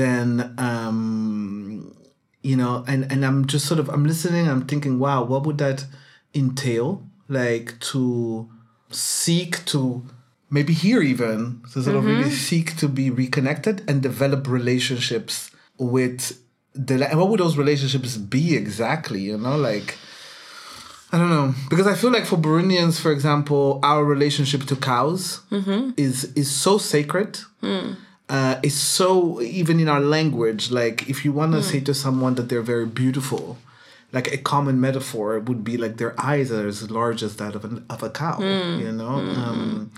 [0.00, 0.28] than
[0.58, 1.94] um
[2.42, 5.58] you know and and i'm just sort of i'm listening i'm thinking wow what would
[5.58, 5.80] that
[6.34, 7.02] entail?
[7.28, 8.48] Like to
[8.90, 10.04] seek to
[10.50, 16.38] maybe here even to sort of really seek to be reconnected and develop relationships with
[16.74, 19.56] the and what would those relationships be exactly you know?
[19.56, 19.96] Like
[21.12, 25.40] I don't know because I feel like for Burundians, for example, our relationship to cows
[25.50, 25.90] mm-hmm.
[25.96, 27.38] is is so sacred.
[27.60, 27.92] Hmm.
[28.28, 30.70] Uh, it's so even in our language.
[30.70, 31.64] Like if you want to hmm.
[31.64, 33.58] say to someone that they're very beautiful,
[34.12, 37.64] like a common metaphor would be like their eyes are as large as that of,
[37.64, 38.80] an, of a cow, hmm.
[38.80, 39.16] you know?
[39.16, 39.92] Um,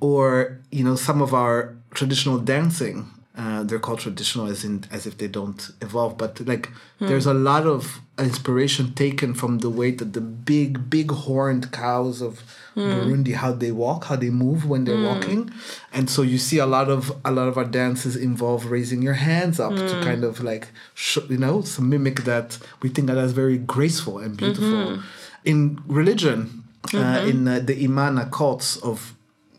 [0.00, 5.06] or, you know, some of our traditional dancing, uh, they're called traditional as in as
[5.06, 9.92] if they don't evolve, but like there's a lot of inspiration taken from the way
[9.92, 12.42] that the big, big horned cows of
[12.76, 15.50] Burundi, how they walk, how they move when they're walking,
[15.92, 19.18] and so you see a lot of a lot of our dances involve raising your
[19.30, 20.64] hands up to kind of like
[20.94, 22.58] sh- you know so mimic that.
[22.82, 24.98] We think that as very graceful and beautiful.
[25.44, 26.64] In religion,
[26.94, 29.14] uh, in uh, the Imana cults of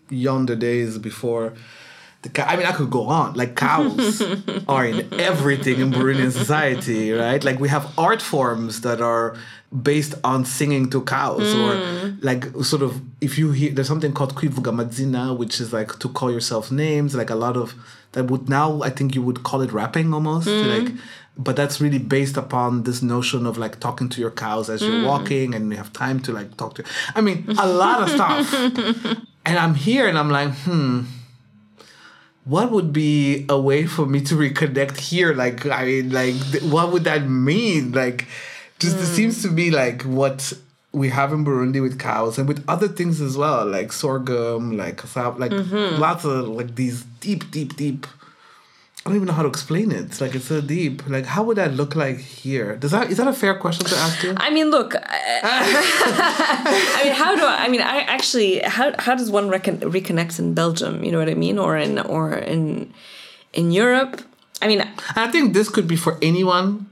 [0.10, 1.54] yonder days before
[2.22, 2.46] the cow.
[2.46, 3.34] I mean, I could go on.
[3.34, 4.22] Like cows
[4.68, 7.44] are in everything in Burundian society, right?
[7.44, 9.38] Like we have art forms that are
[9.84, 12.20] based on singing to cows, or hmm.
[12.22, 16.10] like sort of if you hear there's something called kwivuga madzina, which is like to
[16.10, 17.16] call yourself names.
[17.16, 17.74] Like a lot of
[18.12, 20.68] that would now I think you would call it rapping almost hmm.
[20.68, 20.94] like.
[21.38, 25.00] But that's really based upon this notion of like talking to your cows as you're
[25.00, 25.06] hmm.
[25.06, 26.84] walking, and you have time to like talk to.
[27.16, 28.54] I mean, a lot of stuff.
[29.46, 31.06] and I'm here, and I'm like, hmm
[32.50, 35.34] what would be a way for me to reconnect here?
[35.34, 37.92] Like, I mean, like, th- what would that mean?
[37.92, 38.26] Like,
[38.80, 39.16] just it mm.
[39.16, 40.54] seems to be like what
[40.92, 45.04] we have in Burundi with cows and with other things as well, like sorghum, like
[45.38, 46.02] like mm-hmm.
[46.02, 48.08] lots of like these deep, deep, deep.
[49.06, 50.02] I don't even know how to explain it.
[50.02, 51.08] It's like it's so deep.
[51.08, 52.76] Like, how would that look like here?
[52.76, 54.34] Does that is that a fair question to ask you?
[54.38, 54.94] I mean, look.
[54.94, 55.02] I,
[57.00, 57.66] I mean, how do I?
[57.66, 61.04] I mean, I actually, how how does one recon, reconnect in Belgium?
[61.04, 62.94] You know what I mean, or in or in
[63.54, 64.22] in Europe?
[64.62, 64.84] I mean,
[65.16, 66.86] I think this could be for anyone,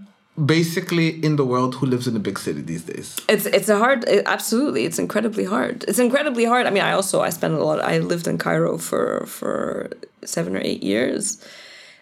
[0.46, 3.18] basically in the world who lives in a big city these days.
[3.28, 4.06] it's it's a hard.
[4.08, 5.84] It, absolutely, it's incredibly hard.
[5.88, 6.68] It's incredibly hard.
[6.68, 7.82] I mean, I also I spent a lot.
[7.82, 9.90] I lived in Cairo for for
[10.24, 11.44] seven or eight years,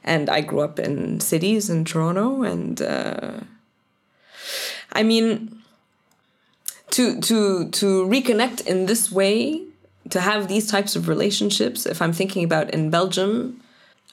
[0.05, 3.39] and I grew up in cities in Toronto, and uh,
[4.93, 5.61] I mean,
[6.91, 9.63] to to to reconnect in this way,
[10.11, 11.85] to have these types of relationships.
[11.85, 13.61] If I'm thinking about in Belgium,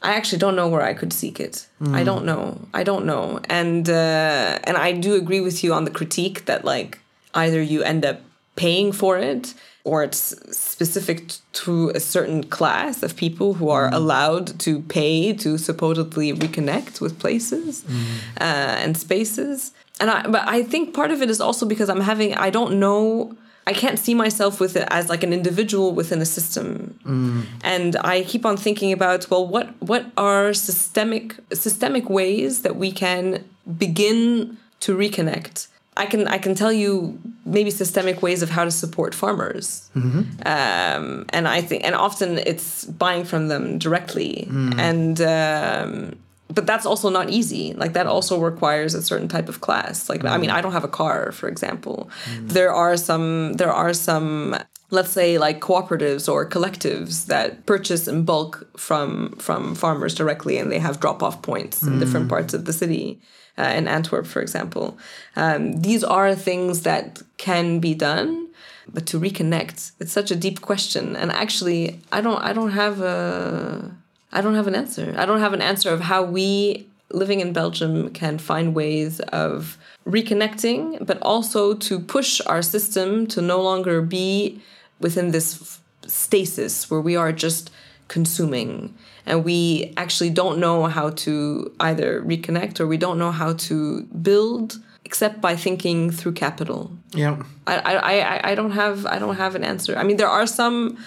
[0.01, 1.69] I actually don't know where I could seek it.
[1.95, 2.59] I don't know.
[2.75, 3.41] I don't know.
[3.49, 6.99] And uh, and I do agree with you on the critique that like
[7.35, 8.21] either you end up
[8.57, 9.55] paying for it
[9.85, 13.95] or it's specific to a certain class of people who are mm.
[13.95, 18.05] allowed to pay to supposedly reconnect with places mm.
[18.41, 19.73] uh, and spaces.
[20.01, 22.79] And I, but I think part of it is also because I'm having I don't
[22.79, 26.99] know I can't see myself with it as like an individual within a system.
[27.05, 27.45] Mm.
[27.63, 32.93] And I keep on thinking about well what what are systemic systemic ways that we
[32.93, 33.45] can
[33.79, 35.69] begin to reconnect.
[35.97, 40.21] I can I can tell you maybe systemic ways of how to support farmers, mm-hmm.
[40.47, 44.79] um, and I think and often it's buying from them directly, mm.
[44.79, 46.19] and um,
[46.49, 47.75] but that's also not easy.
[47.75, 50.09] Like that also requires a certain type of class.
[50.09, 50.55] Like I mean, mm.
[50.55, 52.11] I don't have a car, for example.
[52.25, 52.49] Mm.
[52.49, 54.57] There are some there are some
[54.91, 60.73] let's say like cooperatives or collectives that purchase in bulk from from farmers directly, and
[60.73, 63.21] they have drop off points in different parts of the city.
[63.59, 64.97] Uh, in Antwerp, for example,
[65.37, 68.49] um, these are things that can be done,
[68.89, 71.15] but to reconnect, it's such a deep question.
[71.15, 73.95] And actually, I don't, I don't have a,
[74.33, 75.15] I don't have an answer.
[75.19, 79.77] I don't have an answer of how we living in Belgium can find ways of
[80.07, 84.61] reconnecting, but also to push our system to no longer be
[84.99, 87.71] within this stasis where we are just
[88.09, 88.95] consuming
[89.27, 94.03] and we actually don't know how to either reconnect or we don't know how to
[94.23, 96.91] build except by thinking through capital.
[97.13, 97.43] Yeah.
[97.67, 99.97] I, I, I, I don't have I don't have an answer.
[99.97, 100.99] I mean there are some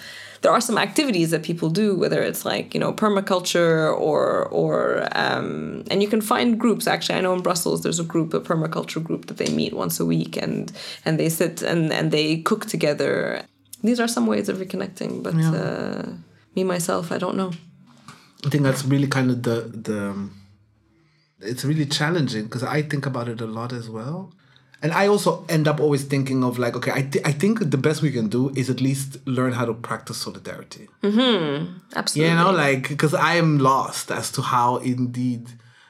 [0.42, 5.08] there are some activities that people do, whether it's like you know permaculture or or
[5.12, 6.86] um, and you can find groups.
[6.86, 9.98] Actually, I know in Brussels there's a group, a permaculture group that they meet once
[9.98, 10.72] a week and
[11.04, 13.42] and they sit and and they cook together.
[13.82, 16.12] These are some ways of reconnecting, but uh,
[16.54, 17.52] me myself, I don't know.
[18.46, 19.56] I think that's really kind of the
[19.88, 19.98] the.
[20.10, 20.30] um,
[21.40, 24.32] It's really challenging because I think about it a lot as well,
[24.82, 27.76] and I also end up always thinking of like, okay, I th- I think the
[27.86, 30.88] best we can do is at least learn how to practice solidarity.
[31.02, 31.78] Mm-hmm.
[31.94, 32.30] Absolutely.
[32.30, 35.44] You know, like because I am lost as to how indeed.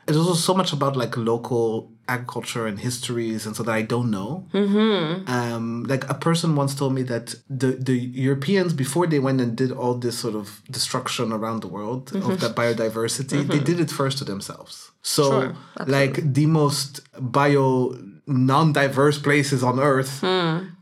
[0.08, 4.10] It's also so much about like local agriculture and histories, and so that I don't
[4.10, 4.46] know.
[4.52, 5.30] Mm-hmm.
[5.30, 9.56] Um, like a person once told me that the the Europeans before they went and
[9.56, 13.90] did all this sort of destruction around the world of that biodiversity, they did it
[13.90, 14.90] first to themselves.
[15.02, 17.96] So, Sure, like the most bio
[18.26, 20.22] non-diverse places on earth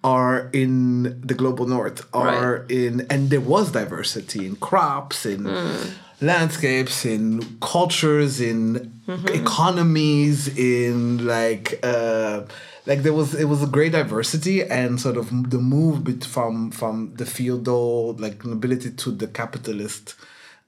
[0.02, 5.46] are in the global north are in and there was diversity in crops in
[6.20, 8.92] landscapes, in cultures, in
[9.28, 12.42] economies, in like uh,
[12.86, 17.14] like there was it was a great diversity and sort of the move from from
[17.16, 20.14] the feudal like nobility to the capitalist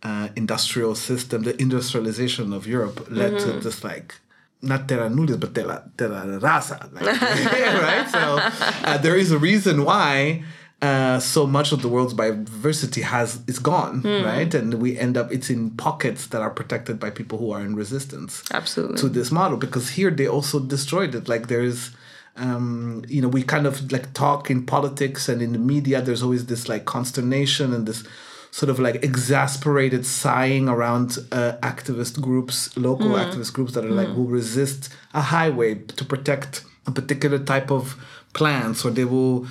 [0.02, 4.14] uh, industrial system, the industrialization of Europe led to this like
[4.62, 8.08] not terra nullius but terra, terra rasa, like, right?
[8.10, 8.38] So
[8.84, 10.44] uh, there is a reason why
[10.82, 14.52] uh, so much of the world's biodiversity has is gone, right?
[14.52, 17.74] And we end up it's in pockets that are protected by people who are in
[17.74, 18.98] resistance Absolutely.
[18.98, 21.28] to this model because here they also destroyed it.
[21.28, 21.92] Like there's
[22.36, 26.22] um, you know, we kind of like talk in politics and in the media, there's
[26.22, 28.04] always this like consternation and this
[28.50, 34.08] sort of like exasperated sighing around uh, activist groups, local activist groups that are like
[34.08, 37.96] will resist a highway to protect a particular type of
[38.32, 39.46] plants or they will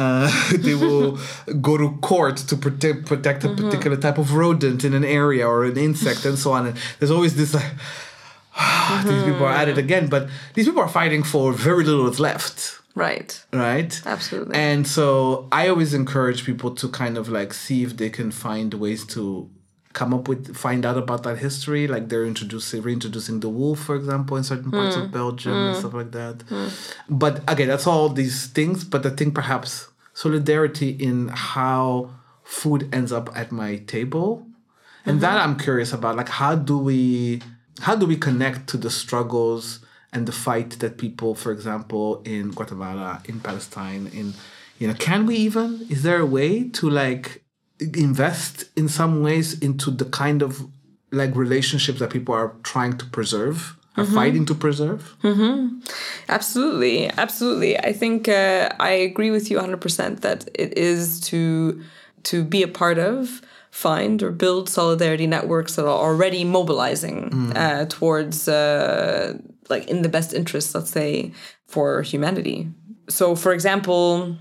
[0.00, 1.18] uh, they will
[1.60, 3.64] go to court to protect protect a mm-hmm.
[3.64, 6.66] particular type of rodent in an area or an insect and so on.
[6.68, 7.72] And there's always this like
[9.04, 9.80] these people are at it mm-hmm.
[9.80, 13.42] again, but these people are fighting for very little that's left Right.
[13.52, 14.00] right?
[14.04, 14.54] Absolutely.
[14.54, 18.72] And so I always encourage people to kind of like see if they can find
[18.74, 19.48] ways to
[19.92, 21.86] come up with find out about that history.
[21.86, 25.12] Like they're introducing reintroducing the wolf, for example, in certain parts of mm.
[25.12, 25.78] Belgium and mm.
[25.78, 26.38] stuff like that.
[26.38, 26.94] Mm.
[27.08, 28.84] But again, that's all these things.
[28.84, 29.88] But I think perhaps
[30.22, 32.10] solidarity in how
[32.44, 34.46] food ends up at my table.
[35.06, 35.52] And that mm-hmm.
[35.52, 36.16] I'm curious about.
[36.16, 37.40] Like how do we
[37.86, 39.80] how do we connect to the struggles
[40.12, 44.34] and the fight that people, for example, in Guatemala, in Palestine, in
[44.78, 45.86] you know, can we even?
[45.88, 47.42] Is there a way to like
[47.80, 50.52] invest in some ways into the kind of
[51.10, 55.16] like relationships that people are trying to preserve, are fighting to preserve?
[56.28, 57.78] Absolutely, absolutely.
[57.78, 61.82] I think uh, I agree with you 100% that it is to
[62.22, 67.86] to be a part of, find or build solidarity networks that are already mobilizing uh,
[67.88, 69.38] towards uh,
[69.68, 71.32] like in the best interest, let's say,
[71.66, 72.68] for humanity.
[73.08, 74.36] So, for example,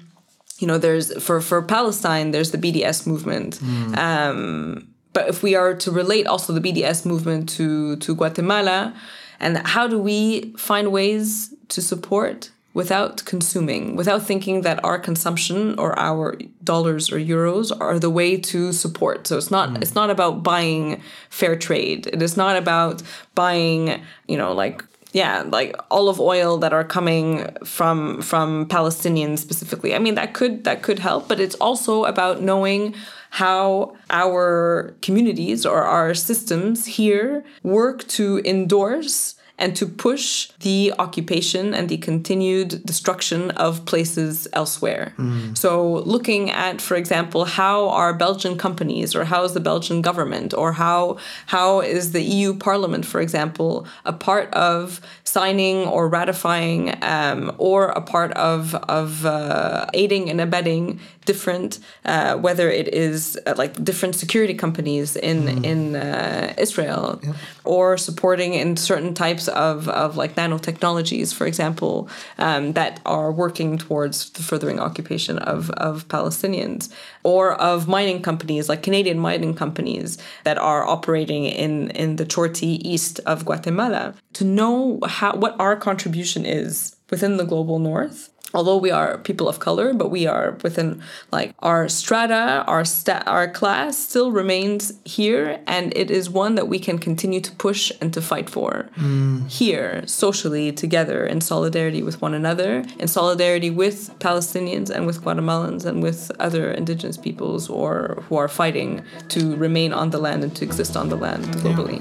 [0.60, 3.60] you know, there's for for Palestine, there's the BDS movement.
[3.98, 8.94] Um, but if we are to relate also the BDS movement to to Guatemala,
[9.40, 15.78] and how do we find ways to support without consuming, without thinking that our consumption
[15.80, 19.28] or our dollars or euros are the way to support.
[19.28, 19.82] So it's not mm.
[19.82, 22.08] it's not about buying fair trade.
[22.08, 23.02] It is not about
[23.36, 29.96] buying, you know, like yeah, like olive oil that are coming from from Palestinians specifically.
[29.96, 32.94] I mean that could that could help, but it's also about knowing
[33.32, 41.74] how our communities or our systems here work to endorse and to push the occupation
[41.74, 45.14] and the continued destruction of places elsewhere.
[45.18, 45.56] Mm.
[45.56, 50.54] So, looking at, for example, how are Belgian companies or how is the Belgian government
[50.54, 51.18] or how
[51.48, 57.90] how is the EU Parliament, for example, a part of signing or ratifying um, or
[57.90, 63.74] a part of of uh, aiding and abetting different, uh, whether it is uh, like
[63.90, 65.40] different security companies in
[65.72, 67.22] in uh, Israel,
[67.64, 72.10] or supporting in certain types of of like nanotechnologies, for example,
[72.40, 76.84] um, that are working towards the furthering occupation of of Palestinians,
[77.24, 82.72] or of mining companies like Canadian mining companies that are operating in in the Chorti
[82.94, 84.16] east of Guatemala.
[84.40, 88.30] To know how what our contribution is within the global north.
[88.54, 93.24] Although we are people of color, but we are within like our strata, our sta-
[93.28, 97.92] our class still remains here, and it is one that we can continue to push
[98.00, 99.46] and to fight for hmm.
[99.48, 105.84] here socially together in solidarity with one another, in solidarity with Palestinians and with Guatemalans
[105.84, 110.56] and with other indigenous peoples or who are fighting to remain on the land and
[110.56, 112.00] to exist on the land globally.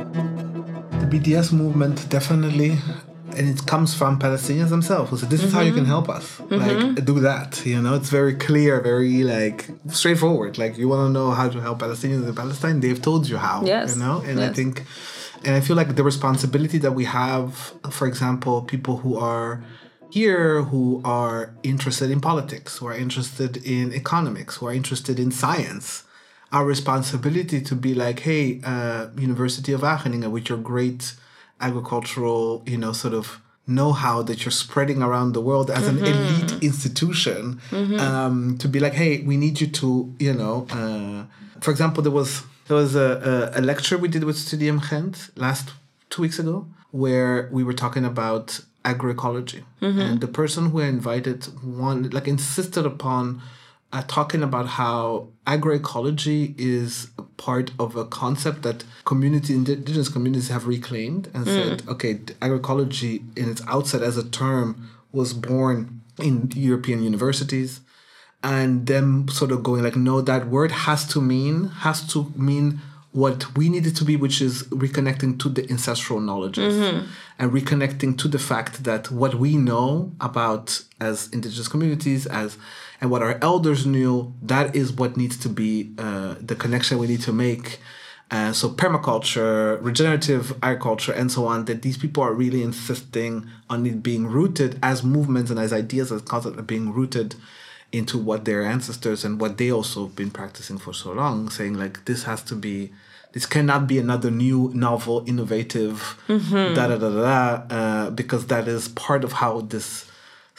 [1.11, 2.71] BDS movement definitely,
[3.37, 5.09] and it comes from Palestinians themselves.
[5.09, 5.97] Who said, "This is how you can mm-hmm.
[5.97, 6.25] help us.
[6.37, 6.95] Mm-hmm.
[6.95, 9.57] Like, do that." You know, it's very clear, very like
[9.99, 10.57] straightforward.
[10.57, 12.75] Like, you want to know how to help Palestinians in Palestine?
[12.79, 13.57] They've told you how.
[13.65, 13.95] Yes.
[13.95, 14.73] You know, and I think,
[15.45, 19.63] and I feel like the responsibility that we have, for example, people who are
[20.11, 25.31] here who are interested in politics, who are interested in economics, who are interested in
[25.31, 26.03] science,
[26.51, 31.13] our responsibility to be like, hey, uh, University of Wageningen, with your great
[31.59, 36.53] agricultural, you know, sort of know-how that you're spreading around the world as an elite
[36.61, 41.23] institution, um, to be like, hey, we need you to, you know, uh,
[41.61, 45.29] for example, there was there was a, a, a lecture we did with Studium Gent
[45.35, 45.69] last
[46.09, 51.45] two weeks ago where we were talking about agroecology, and the person who I invited
[51.63, 53.41] one like insisted upon
[53.93, 60.67] uh, talking about how agroecology is part of a concept that community indigenous communities have
[60.67, 67.01] reclaimed and said, okay, agroecology in its outset as a term was born in European
[67.03, 67.81] universities
[68.43, 72.79] and them sort of going like, no, that word has to mean, has to mean
[73.11, 76.75] what we need it to be, which is reconnecting to the ancestral knowledges
[77.37, 82.57] and reconnecting to the fact that what we know about as indigenous communities, as
[83.01, 87.07] and what our elders knew, that is what needs to be uh, the connection we
[87.07, 87.79] need to make.
[88.29, 91.65] Uh, so permaculture, regenerative agriculture, and so on.
[91.65, 96.11] That these people are really insisting on it being rooted as movements and as ideas,
[96.11, 97.35] as concepts, are being rooted
[97.91, 101.73] into what their ancestors and what they also have been practicing for so long, saying
[101.73, 102.93] like this has to be,
[103.33, 108.67] this cannot be another new, novel, innovative, da da da da da, uh, because that
[108.67, 110.09] is part of how this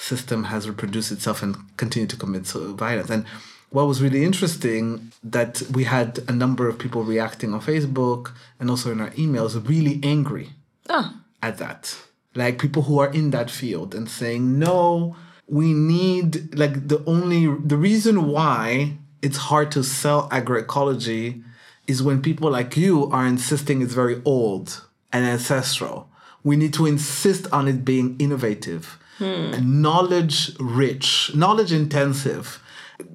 [0.03, 3.11] system has reproduced itself and continued to commit violence.
[3.11, 3.25] And
[3.71, 8.69] what was really interesting that we had a number of people reacting on Facebook and
[8.69, 10.51] also in our emails, really angry
[10.91, 11.15] ah.
[11.43, 11.97] at that.
[12.35, 17.47] Like people who are in that field and saying, no, we need like the only
[17.47, 21.43] the reason why it's hard to sell agroecology
[21.87, 26.09] is when people like you are insisting it's very old and ancestral.
[26.43, 32.63] We need to insist on it being innovative, and knowledge rich, knowledge intensive,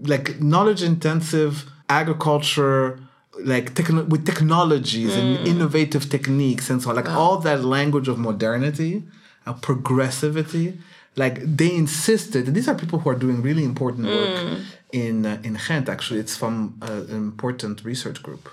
[0.04, 3.00] like knowledge intensive agriculture,
[3.44, 8.18] like techno- with technologies and innovative techniques and so on, like all that language of
[8.18, 9.04] modernity,
[9.46, 10.78] of progressivity.
[11.16, 15.42] Like they insisted, and these are people who are doing really important work in uh,
[15.44, 15.90] in Ghent.
[15.90, 18.50] Actually, it's from uh, an important research group.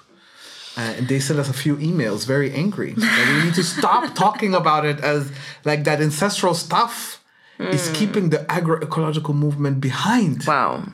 [0.77, 2.95] Uh, and they sent us a few emails very angry.
[2.95, 5.31] That we need to stop talking about it as
[5.65, 7.23] like that ancestral stuff
[7.69, 10.45] is keeping the agroecological movement behind.
[10.47, 10.85] Wow.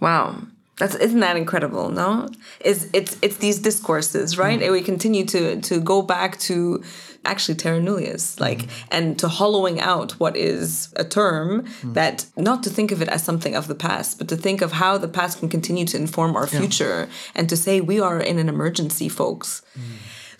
[0.00, 0.42] Wow.
[0.80, 2.28] That's isn't that incredible, no?
[2.64, 4.58] Is it's it's these discourses, right?
[4.58, 4.64] Mm.
[4.64, 6.82] And we continue to to go back to
[7.26, 8.40] actually terra nullius, mm.
[8.40, 11.94] like and to hollowing out what is a term mm.
[11.94, 14.72] that not to think of it as something of the past, but to think of
[14.72, 18.38] how the past can continue to inform our future and to say we are in
[18.38, 19.62] an emergency, folks.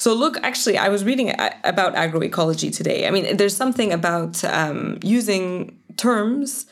[0.00, 3.06] So look, actually, I was reading a- about agroecology today.
[3.06, 6.64] I mean, there's something about um, using terms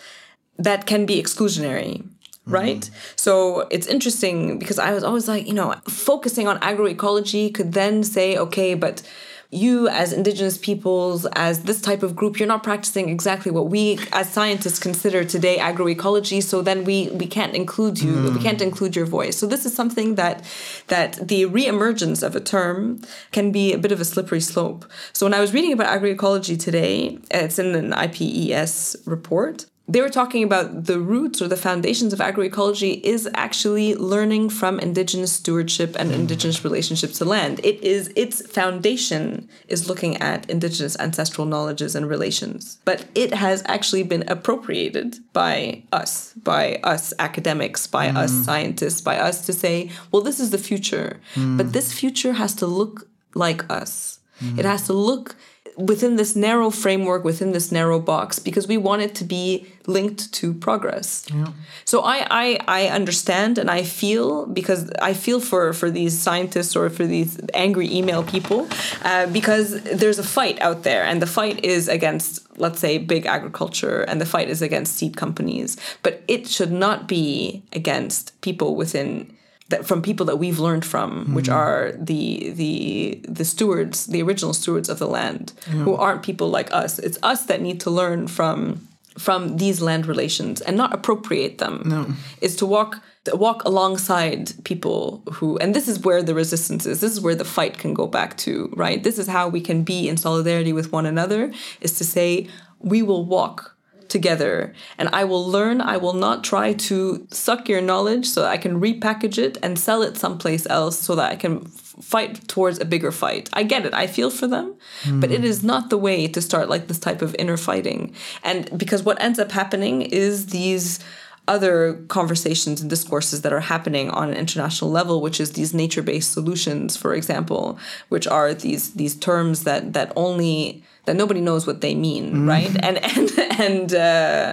[0.57, 2.09] that can be exclusionary.
[2.47, 2.89] Right.
[3.17, 8.03] So it's interesting because I was always like, you know, focusing on agroecology could then
[8.03, 9.03] say, okay, but
[9.51, 13.99] you as indigenous peoples, as this type of group, you're not practicing exactly what we
[14.13, 16.43] as scientists consider today agroecology.
[16.43, 18.13] So then we we can't include you.
[18.13, 18.37] Hmm.
[18.37, 19.39] We can't include your voice.
[19.39, 20.45] So this is something that
[20.89, 23.01] that the reemergence of a term
[23.33, 24.85] can be a bit of a slippery slope.
[25.15, 30.11] So when I was reading about agroecology today, it's in an IPES report they were
[30.11, 35.97] talking about the roots or the foundations of agroecology is actually learning from indigenous stewardship
[35.99, 36.21] and mm-hmm.
[36.21, 37.59] indigenous relationships to land.
[37.65, 42.79] It is its foundation is looking at indigenous ancestral knowledges and relations.
[42.85, 48.17] But it has actually been appropriated by us, by us academics, by mm.
[48.17, 51.19] us scientists, by us to say, well, this is the future.
[51.35, 51.73] But mm.
[51.73, 54.21] this future has to look like us.
[54.41, 54.65] It mm.
[54.65, 55.35] has to look
[55.79, 60.33] within this narrow framework, within this narrow box, because we want it to be linked
[60.35, 61.25] to progress.
[61.33, 61.53] Yeah.
[61.85, 66.75] So I, I I understand and I feel because I feel for for these scientists
[66.77, 68.69] or for these angry email people,
[69.05, 73.25] uh, because there's a fight out there, and the fight is against let's say big
[73.25, 78.75] agriculture, and the fight is against seed companies, but it should not be against people
[78.75, 79.33] within
[79.69, 81.53] that from people that we've learned from, which hmm.
[81.53, 86.73] are the the the stewards, the original stewards of the land, who aren't people like
[86.73, 86.99] us.
[86.99, 88.89] It's us that need to learn from
[89.19, 91.83] from these land relations and not appropriate them.
[91.85, 92.07] No.
[92.41, 93.03] Is to walk
[93.33, 97.01] walk alongside people who and this is where the resistance is.
[97.01, 99.03] This is where the fight can go back to, right?
[99.03, 102.49] This is how we can be in solidarity with one another, is to say,
[102.79, 103.77] we will walk
[104.09, 105.81] together and I will learn.
[105.81, 109.79] I will not try to suck your knowledge so that I can repackage it and
[109.79, 113.49] sell it someplace else so that I can fight towards a bigger fight.
[113.53, 113.95] I get it.
[113.95, 114.75] I feel for them,
[115.15, 115.47] but it hmm.
[115.47, 118.15] is not the way to start like this type of inner fighting.
[118.45, 121.01] And because what ends up happening is these
[121.49, 126.31] other conversations and discourses that are happening on an international level, which is these nature-based
[126.31, 127.79] solutions, for example,
[128.11, 132.75] which are these these terms that that only that nobody knows what they mean, right?
[132.87, 133.29] And and
[133.67, 134.49] and uh,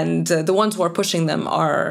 [0.00, 1.84] and uh, the ones who are pushing them are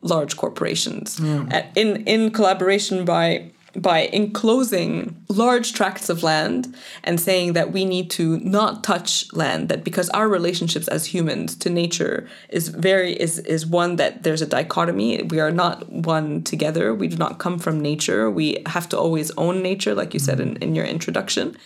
[0.00, 1.18] large corporations,
[1.54, 3.50] Uh, in in collaboration by
[3.90, 4.90] by enclosing
[5.28, 8.24] large tracts of land and saying that we need to
[8.58, 12.16] not touch land that because our relationships as humans to nature
[12.58, 15.22] is very is is one that there's a dichotomy.
[15.34, 15.76] We are not
[16.12, 16.94] one together.
[17.02, 18.22] We do not come from nature.
[18.40, 21.56] We have to always own nature like you said in, in your introduction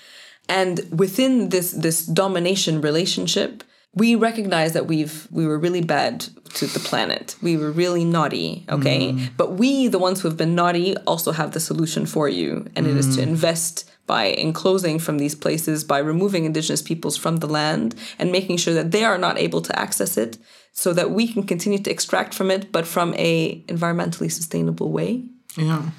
[0.48, 3.64] and within this this domination relationship
[3.94, 6.20] we recognize that we've we were really bad
[6.54, 7.36] to the planet.
[7.42, 9.12] We were really naughty, okay?
[9.12, 9.30] Mm.
[9.36, 12.86] But we, the ones who have been naughty, also have the solution for you, and
[12.86, 12.90] mm.
[12.90, 13.26] it is to mm.
[13.26, 18.56] invest by enclosing from these places, by removing indigenous peoples from the land, and making
[18.56, 20.38] sure that they are not able to access it,
[20.72, 25.24] so that we can continue to extract from it, but from a environmentally sustainable way.
[25.56, 25.90] Yeah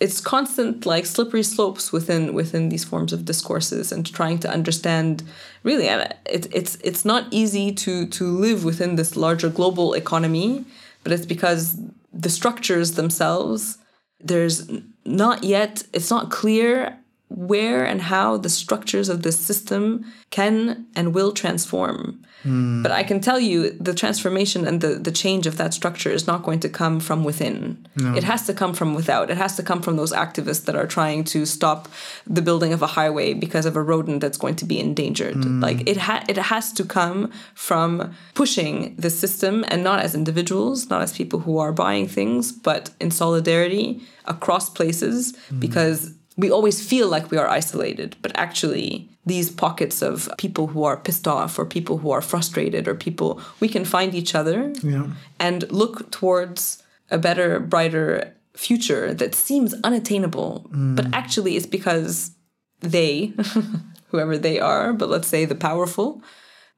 [0.00, 5.22] it's constant like slippery slopes within within these forms of discourses and trying to understand
[5.62, 10.64] really it, it's it's not easy to to live within this larger global economy
[11.02, 11.78] but it's because
[12.12, 13.78] the structures themselves
[14.20, 14.70] there's
[15.04, 21.14] not yet it's not clear where and how the structures of this system can and
[21.14, 22.82] will transform Mm.
[22.82, 26.26] But I can tell you the transformation and the, the change of that structure is
[26.26, 27.86] not going to come from within.
[27.96, 28.14] No.
[28.14, 29.30] It has to come from without.
[29.30, 31.88] It has to come from those activists that are trying to stop
[32.26, 35.36] the building of a highway because of a rodent that's going to be endangered.
[35.36, 35.62] Mm.
[35.62, 40.90] Like it ha- it has to come from pushing the system and not as individuals,
[40.90, 45.60] not as people who are buying things, but in solidarity across places mm.
[45.60, 50.84] because we always feel like we are isolated, but actually these pockets of people who
[50.84, 54.72] are pissed off or people who are frustrated or people we can find each other
[54.82, 55.06] yeah.
[55.38, 60.94] and look towards a better brighter future that seems unattainable mm.
[60.94, 62.32] but actually it's because
[62.80, 63.32] they
[64.08, 66.22] whoever they are but let's say the powerful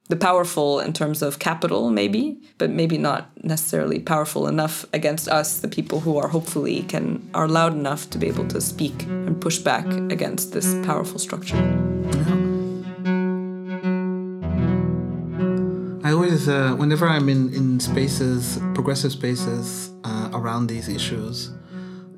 [0.09, 5.59] the powerful in terms of capital, maybe, but maybe not necessarily powerful enough against us,
[5.59, 9.39] the people who are hopefully can are loud enough to be able to speak and
[9.41, 11.57] push back against this powerful structure.
[16.05, 21.51] I always, uh, whenever I'm in, in spaces, progressive spaces uh, around these issues,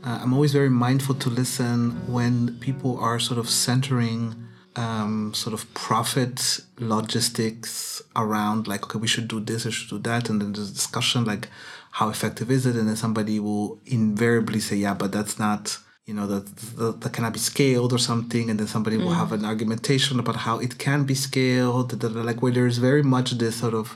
[0.04, 4.36] uh, I'm always very mindful to listen when people are sort of centering
[4.76, 9.99] um, sort of profit logistics around like okay we should do this we should do
[9.99, 11.49] that and then there's discussion like
[11.91, 16.13] how effective is it and then somebody will invariably say yeah but that's not you
[16.13, 16.45] know that,
[16.78, 19.03] that, that cannot be scaled or something and then somebody mm.
[19.03, 23.32] will have an argumentation about how it can be scaled like where there's very much
[23.32, 23.95] this sort of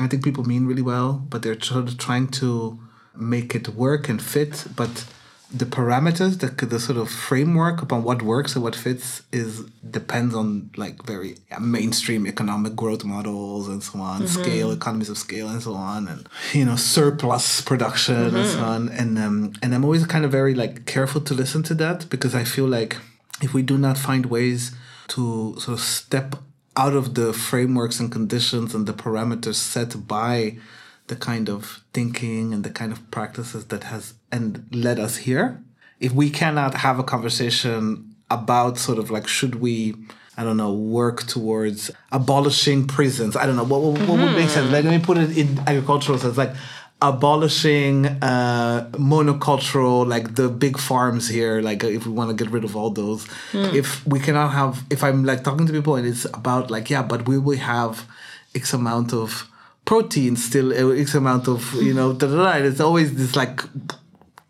[0.00, 2.78] i think people mean really well but they're sort of trying to
[3.14, 5.06] make it work and fit but
[5.52, 10.34] the parameters, the, the sort of framework upon what works and what fits is depends
[10.34, 14.42] on like very yeah, mainstream economic growth models and so on, mm-hmm.
[14.42, 18.36] scale, economies of scale and so on, and you know surplus production mm-hmm.
[18.36, 18.64] and so mm-hmm.
[18.64, 18.88] on.
[18.88, 22.34] And um, and I'm always kind of very like careful to listen to that because
[22.34, 22.96] I feel like
[23.40, 24.74] if we do not find ways
[25.08, 26.36] to sort of step
[26.76, 30.58] out of the frameworks and conditions and the parameters set by
[31.06, 35.62] the kind of thinking and the kind of practices that has and led us here
[36.00, 39.94] if we cannot have a conversation about sort of like should we
[40.38, 43.36] I don't know, work towards abolishing prisons.
[43.36, 44.06] I don't know what, what, mm-hmm.
[44.06, 44.70] what would make sense.
[44.70, 46.52] Like, let me put it in agricultural sense, like
[47.00, 51.62] abolishing uh, monocultural, like the big farms here.
[51.62, 53.72] Like, if we want to get rid of all those, mm.
[53.72, 57.02] if we cannot have, if I'm like talking to people and it's about like, yeah,
[57.02, 58.06] but we will have
[58.54, 59.50] X amount of
[59.86, 62.66] protein still X amount of you know da, da, da.
[62.66, 63.60] it's always this like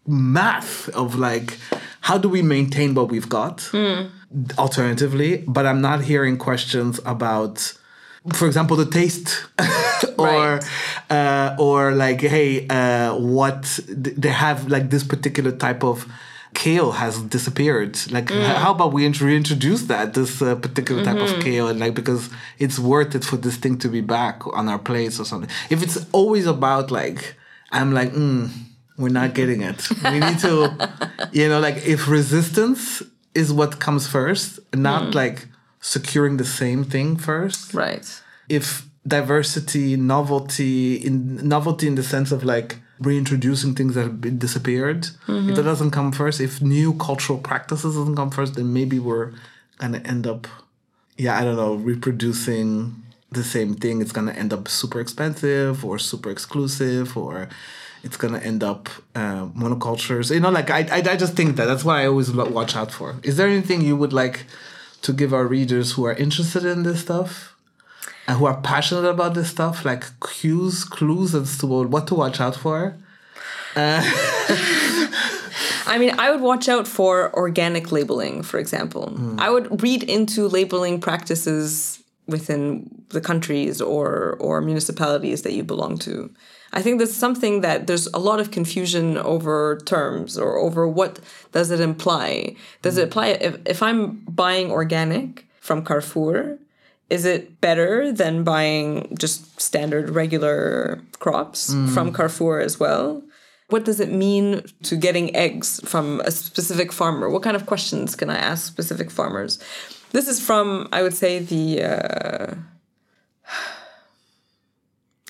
[0.07, 1.59] math of like
[2.03, 4.11] how do we maintain what we've got mm.
[4.59, 7.73] alternatively but i'm not hearing questions about
[8.33, 9.47] for example the taste
[10.19, 11.11] or right.
[11.11, 16.07] uh, or like hey uh, what they have like this particular type of
[16.57, 17.95] kale has disappeared.
[18.11, 18.43] Like, mm.
[18.43, 21.39] how about we reintroduce that this uh, particular type mm-hmm.
[21.39, 24.69] of kale, and like because it's worth it for this thing to be back on
[24.69, 25.51] our plates or something.
[25.71, 27.37] If it's always about like,
[27.71, 28.51] I'm like, mm,
[28.99, 29.89] we're not getting it.
[30.05, 30.91] We need to,
[31.33, 33.03] you know, like if resistance
[33.35, 35.15] is what comes first, not mm.
[35.15, 35.49] like
[35.81, 37.75] securing the same thing first.
[37.75, 38.23] Right.
[38.49, 44.39] If diversity, novelty, in novelty in the sense of like reintroducing things that have been
[44.39, 45.03] disappeared.
[45.27, 45.51] Mm-hmm.
[45.51, 49.33] If that doesn't come first, if new cultural practices doesn't come first, then maybe we're
[49.79, 50.47] gonna end up,
[51.19, 54.01] yeah, I don't know, reproducing the same thing.
[54.01, 57.49] It's gonna end up super expensive or super exclusive or
[58.07, 60.33] it's gonna end up uh, monocultures.
[60.33, 62.91] You know, like I, I, I just think that that's what I always watch out
[62.93, 63.17] for.
[63.23, 64.47] Is there anything you would like
[65.03, 67.53] to give our readers who are interested in this stuff?
[68.27, 72.41] and who are passionate about this stuff, like cues, clues as to what to watch
[72.41, 72.97] out for.
[73.77, 74.03] Uh,
[75.87, 79.11] I mean, I would watch out for organic labeling, for example.
[79.11, 79.39] Hmm.
[79.39, 85.99] I would read into labeling practices within the countries or or municipalities that you belong
[85.99, 86.31] to.
[86.73, 91.21] I think there's something that there's a lot of confusion over terms or over what
[91.53, 92.57] does it imply.
[92.83, 96.59] Does it apply if, if I'm buying organic from Carrefour?
[97.09, 103.23] Is it better than buying just standard regular crops from Carrefour as well?
[103.69, 107.29] What does it mean to getting eggs from a specific farmer?
[107.29, 109.59] What kind of questions can I ask specific farmers?
[110.11, 111.83] This is from, I would say, the.
[111.83, 112.55] Uh,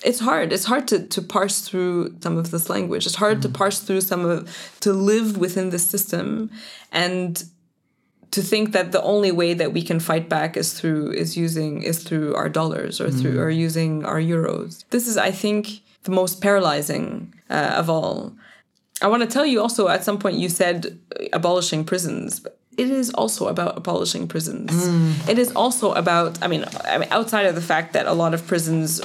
[0.03, 0.53] it's hard.
[0.53, 3.05] It's hard to, to parse through some of this language.
[3.05, 3.53] It's hard to mm.
[3.53, 6.51] parse through some of to live within this system
[6.91, 7.43] and
[8.31, 11.81] to think that the only way that we can fight back is through is using
[11.81, 13.41] is through our dollars or through mm.
[13.41, 14.83] or using our euros.
[14.91, 18.35] This is, I think, the most paralyzing uh, of all.
[19.01, 22.45] I want to tell you also at some point you said uh, abolishing prisons.
[22.77, 24.69] It is also about abolishing prisons.
[24.71, 25.29] Mm.
[25.29, 28.35] It is also about I mean, I mean outside of the fact that a lot
[28.35, 29.01] of prisons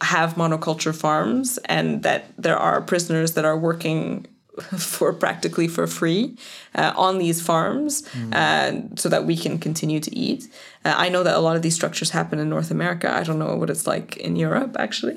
[0.00, 4.26] have monoculture farms and that there are prisoners that are working
[4.78, 6.36] for practically for free
[6.74, 10.48] uh, on these farms uh, so that we can continue to eat.
[10.84, 13.12] Uh, I know that a lot of these structures happen in North America.
[13.12, 15.16] I don't know what it's like in Europe actually.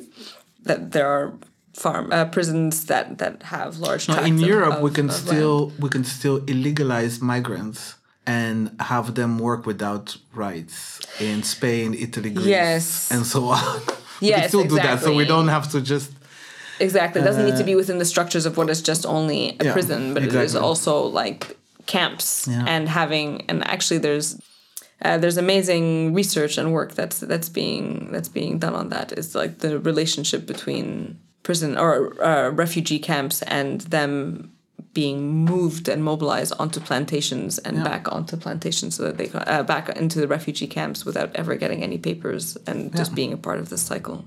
[0.63, 1.33] That there are
[1.73, 4.07] farm uh, prisons that that have large.
[4.09, 5.27] in tracts of- Europe, we can of land.
[5.27, 7.95] still we can still illegalize migrants
[8.27, 13.11] and have them work without rights in Spain, Italy, Greece, Yes.
[13.11, 13.81] and so on.
[14.21, 16.11] we can Yes, still do that, so we don't have to just
[16.79, 17.21] Exactly.
[17.21, 19.73] It doesn't need to be within the structures of what is just only a Yeah,
[19.73, 22.65] prison, but it is also like camps Yeah.
[22.67, 24.39] and having and actually there's
[25.03, 29.11] uh, there's amazing research and work that's that's being that's being done on that.
[29.11, 31.93] It's like the relationship between prison or
[32.23, 34.51] uh, refugee camps and them
[34.93, 39.89] being moved and mobilized onto plantations and back onto plantations so that they uh, back
[39.89, 43.69] into the refugee camps without ever getting any papers and just being a part of
[43.69, 44.25] this cycle.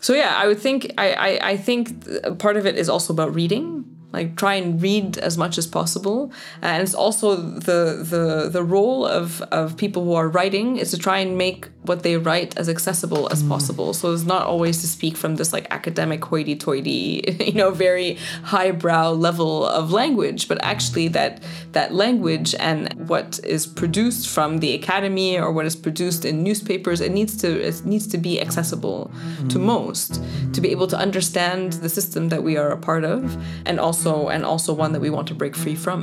[0.00, 3.34] So yeah, I would think I, I I think part of it is also about
[3.34, 3.84] reading.
[4.12, 6.32] Like try and read as much as possible,
[6.62, 10.98] and it's also the the the role of of people who are writing is to
[10.98, 13.48] try and make what they write as accessible as mm.
[13.48, 13.92] possible.
[13.92, 17.02] So it's not always to speak from this like academic hoity-toity,
[17.50, 18.10] you know, very
[18.44, 22.80] highbrow level of language, but actually that that language and
[23.12, 27.48] what is produced from the academy or what is produced in newspapers, it needs to
[27.68, 29.10] it needs to be accessible
[29.52, 29.62] to mm.
[29.74, 30.22] most
[30.54, 33.20] to be able to understand the system that we are a part of,
[33.68, 36.00] and also and also one that we want to break free from.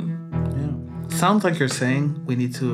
[0.60, 1.18] Yeah.
[1.24, 2.70] Sounds like you're saying we need to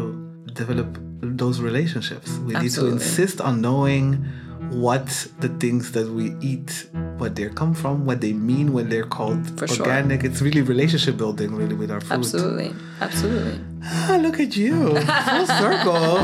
[0.61, 2.31] develop those relationships.
[2.39, 4.25] We need to insist on knowing
[4.71, 9.05] what the things that we eat, what they come from, what they mean when they're
[9.05, 9.87] called For sure.
[9.87, 10.25] organic.
[10.25, 12.13] It's really relationship building, really, with our food.
[12.13, 13.61] Absolutely, absolutely.
[13.87, 16.19] Ah, look at you, full circle.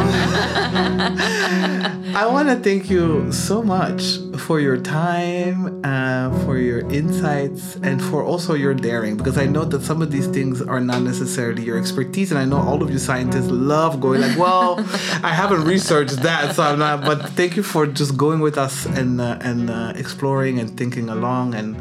[2.16, 8.02] I want to thank you so much for your time, uh, for your insights, and
[8.02, 9.16] for also your daring.
[9.16, 12.46] Because I know that some of these things are not necessarily your expertise, and I
[12.46, 14.78] know all of you scientists love going like, "Well,
[15.22, 18.86] I haven't researched that, so I'm not." But thank you for just going with us
[18.86, 21.54] and uh, and uh, exploring and thinking along.
[21.54, 21.76] And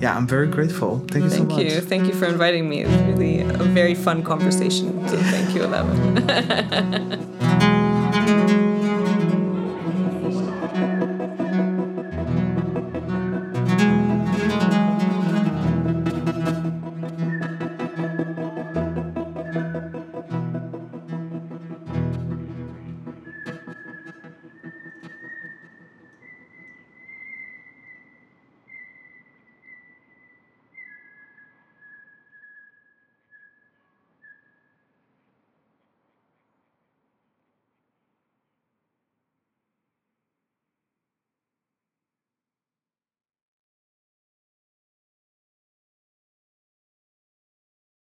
[0.00, 0.98] yeah, I'm very grateful.
[1.10, 1.56] Thank you so much.
[1.56, 2.82] Thank you, thank you for inviting me.
[2.82, 5.08] It's really a very fun conversation.
[5.08, 6.16] So Thank you, Eleven.
[6.16, 7.72] Mm.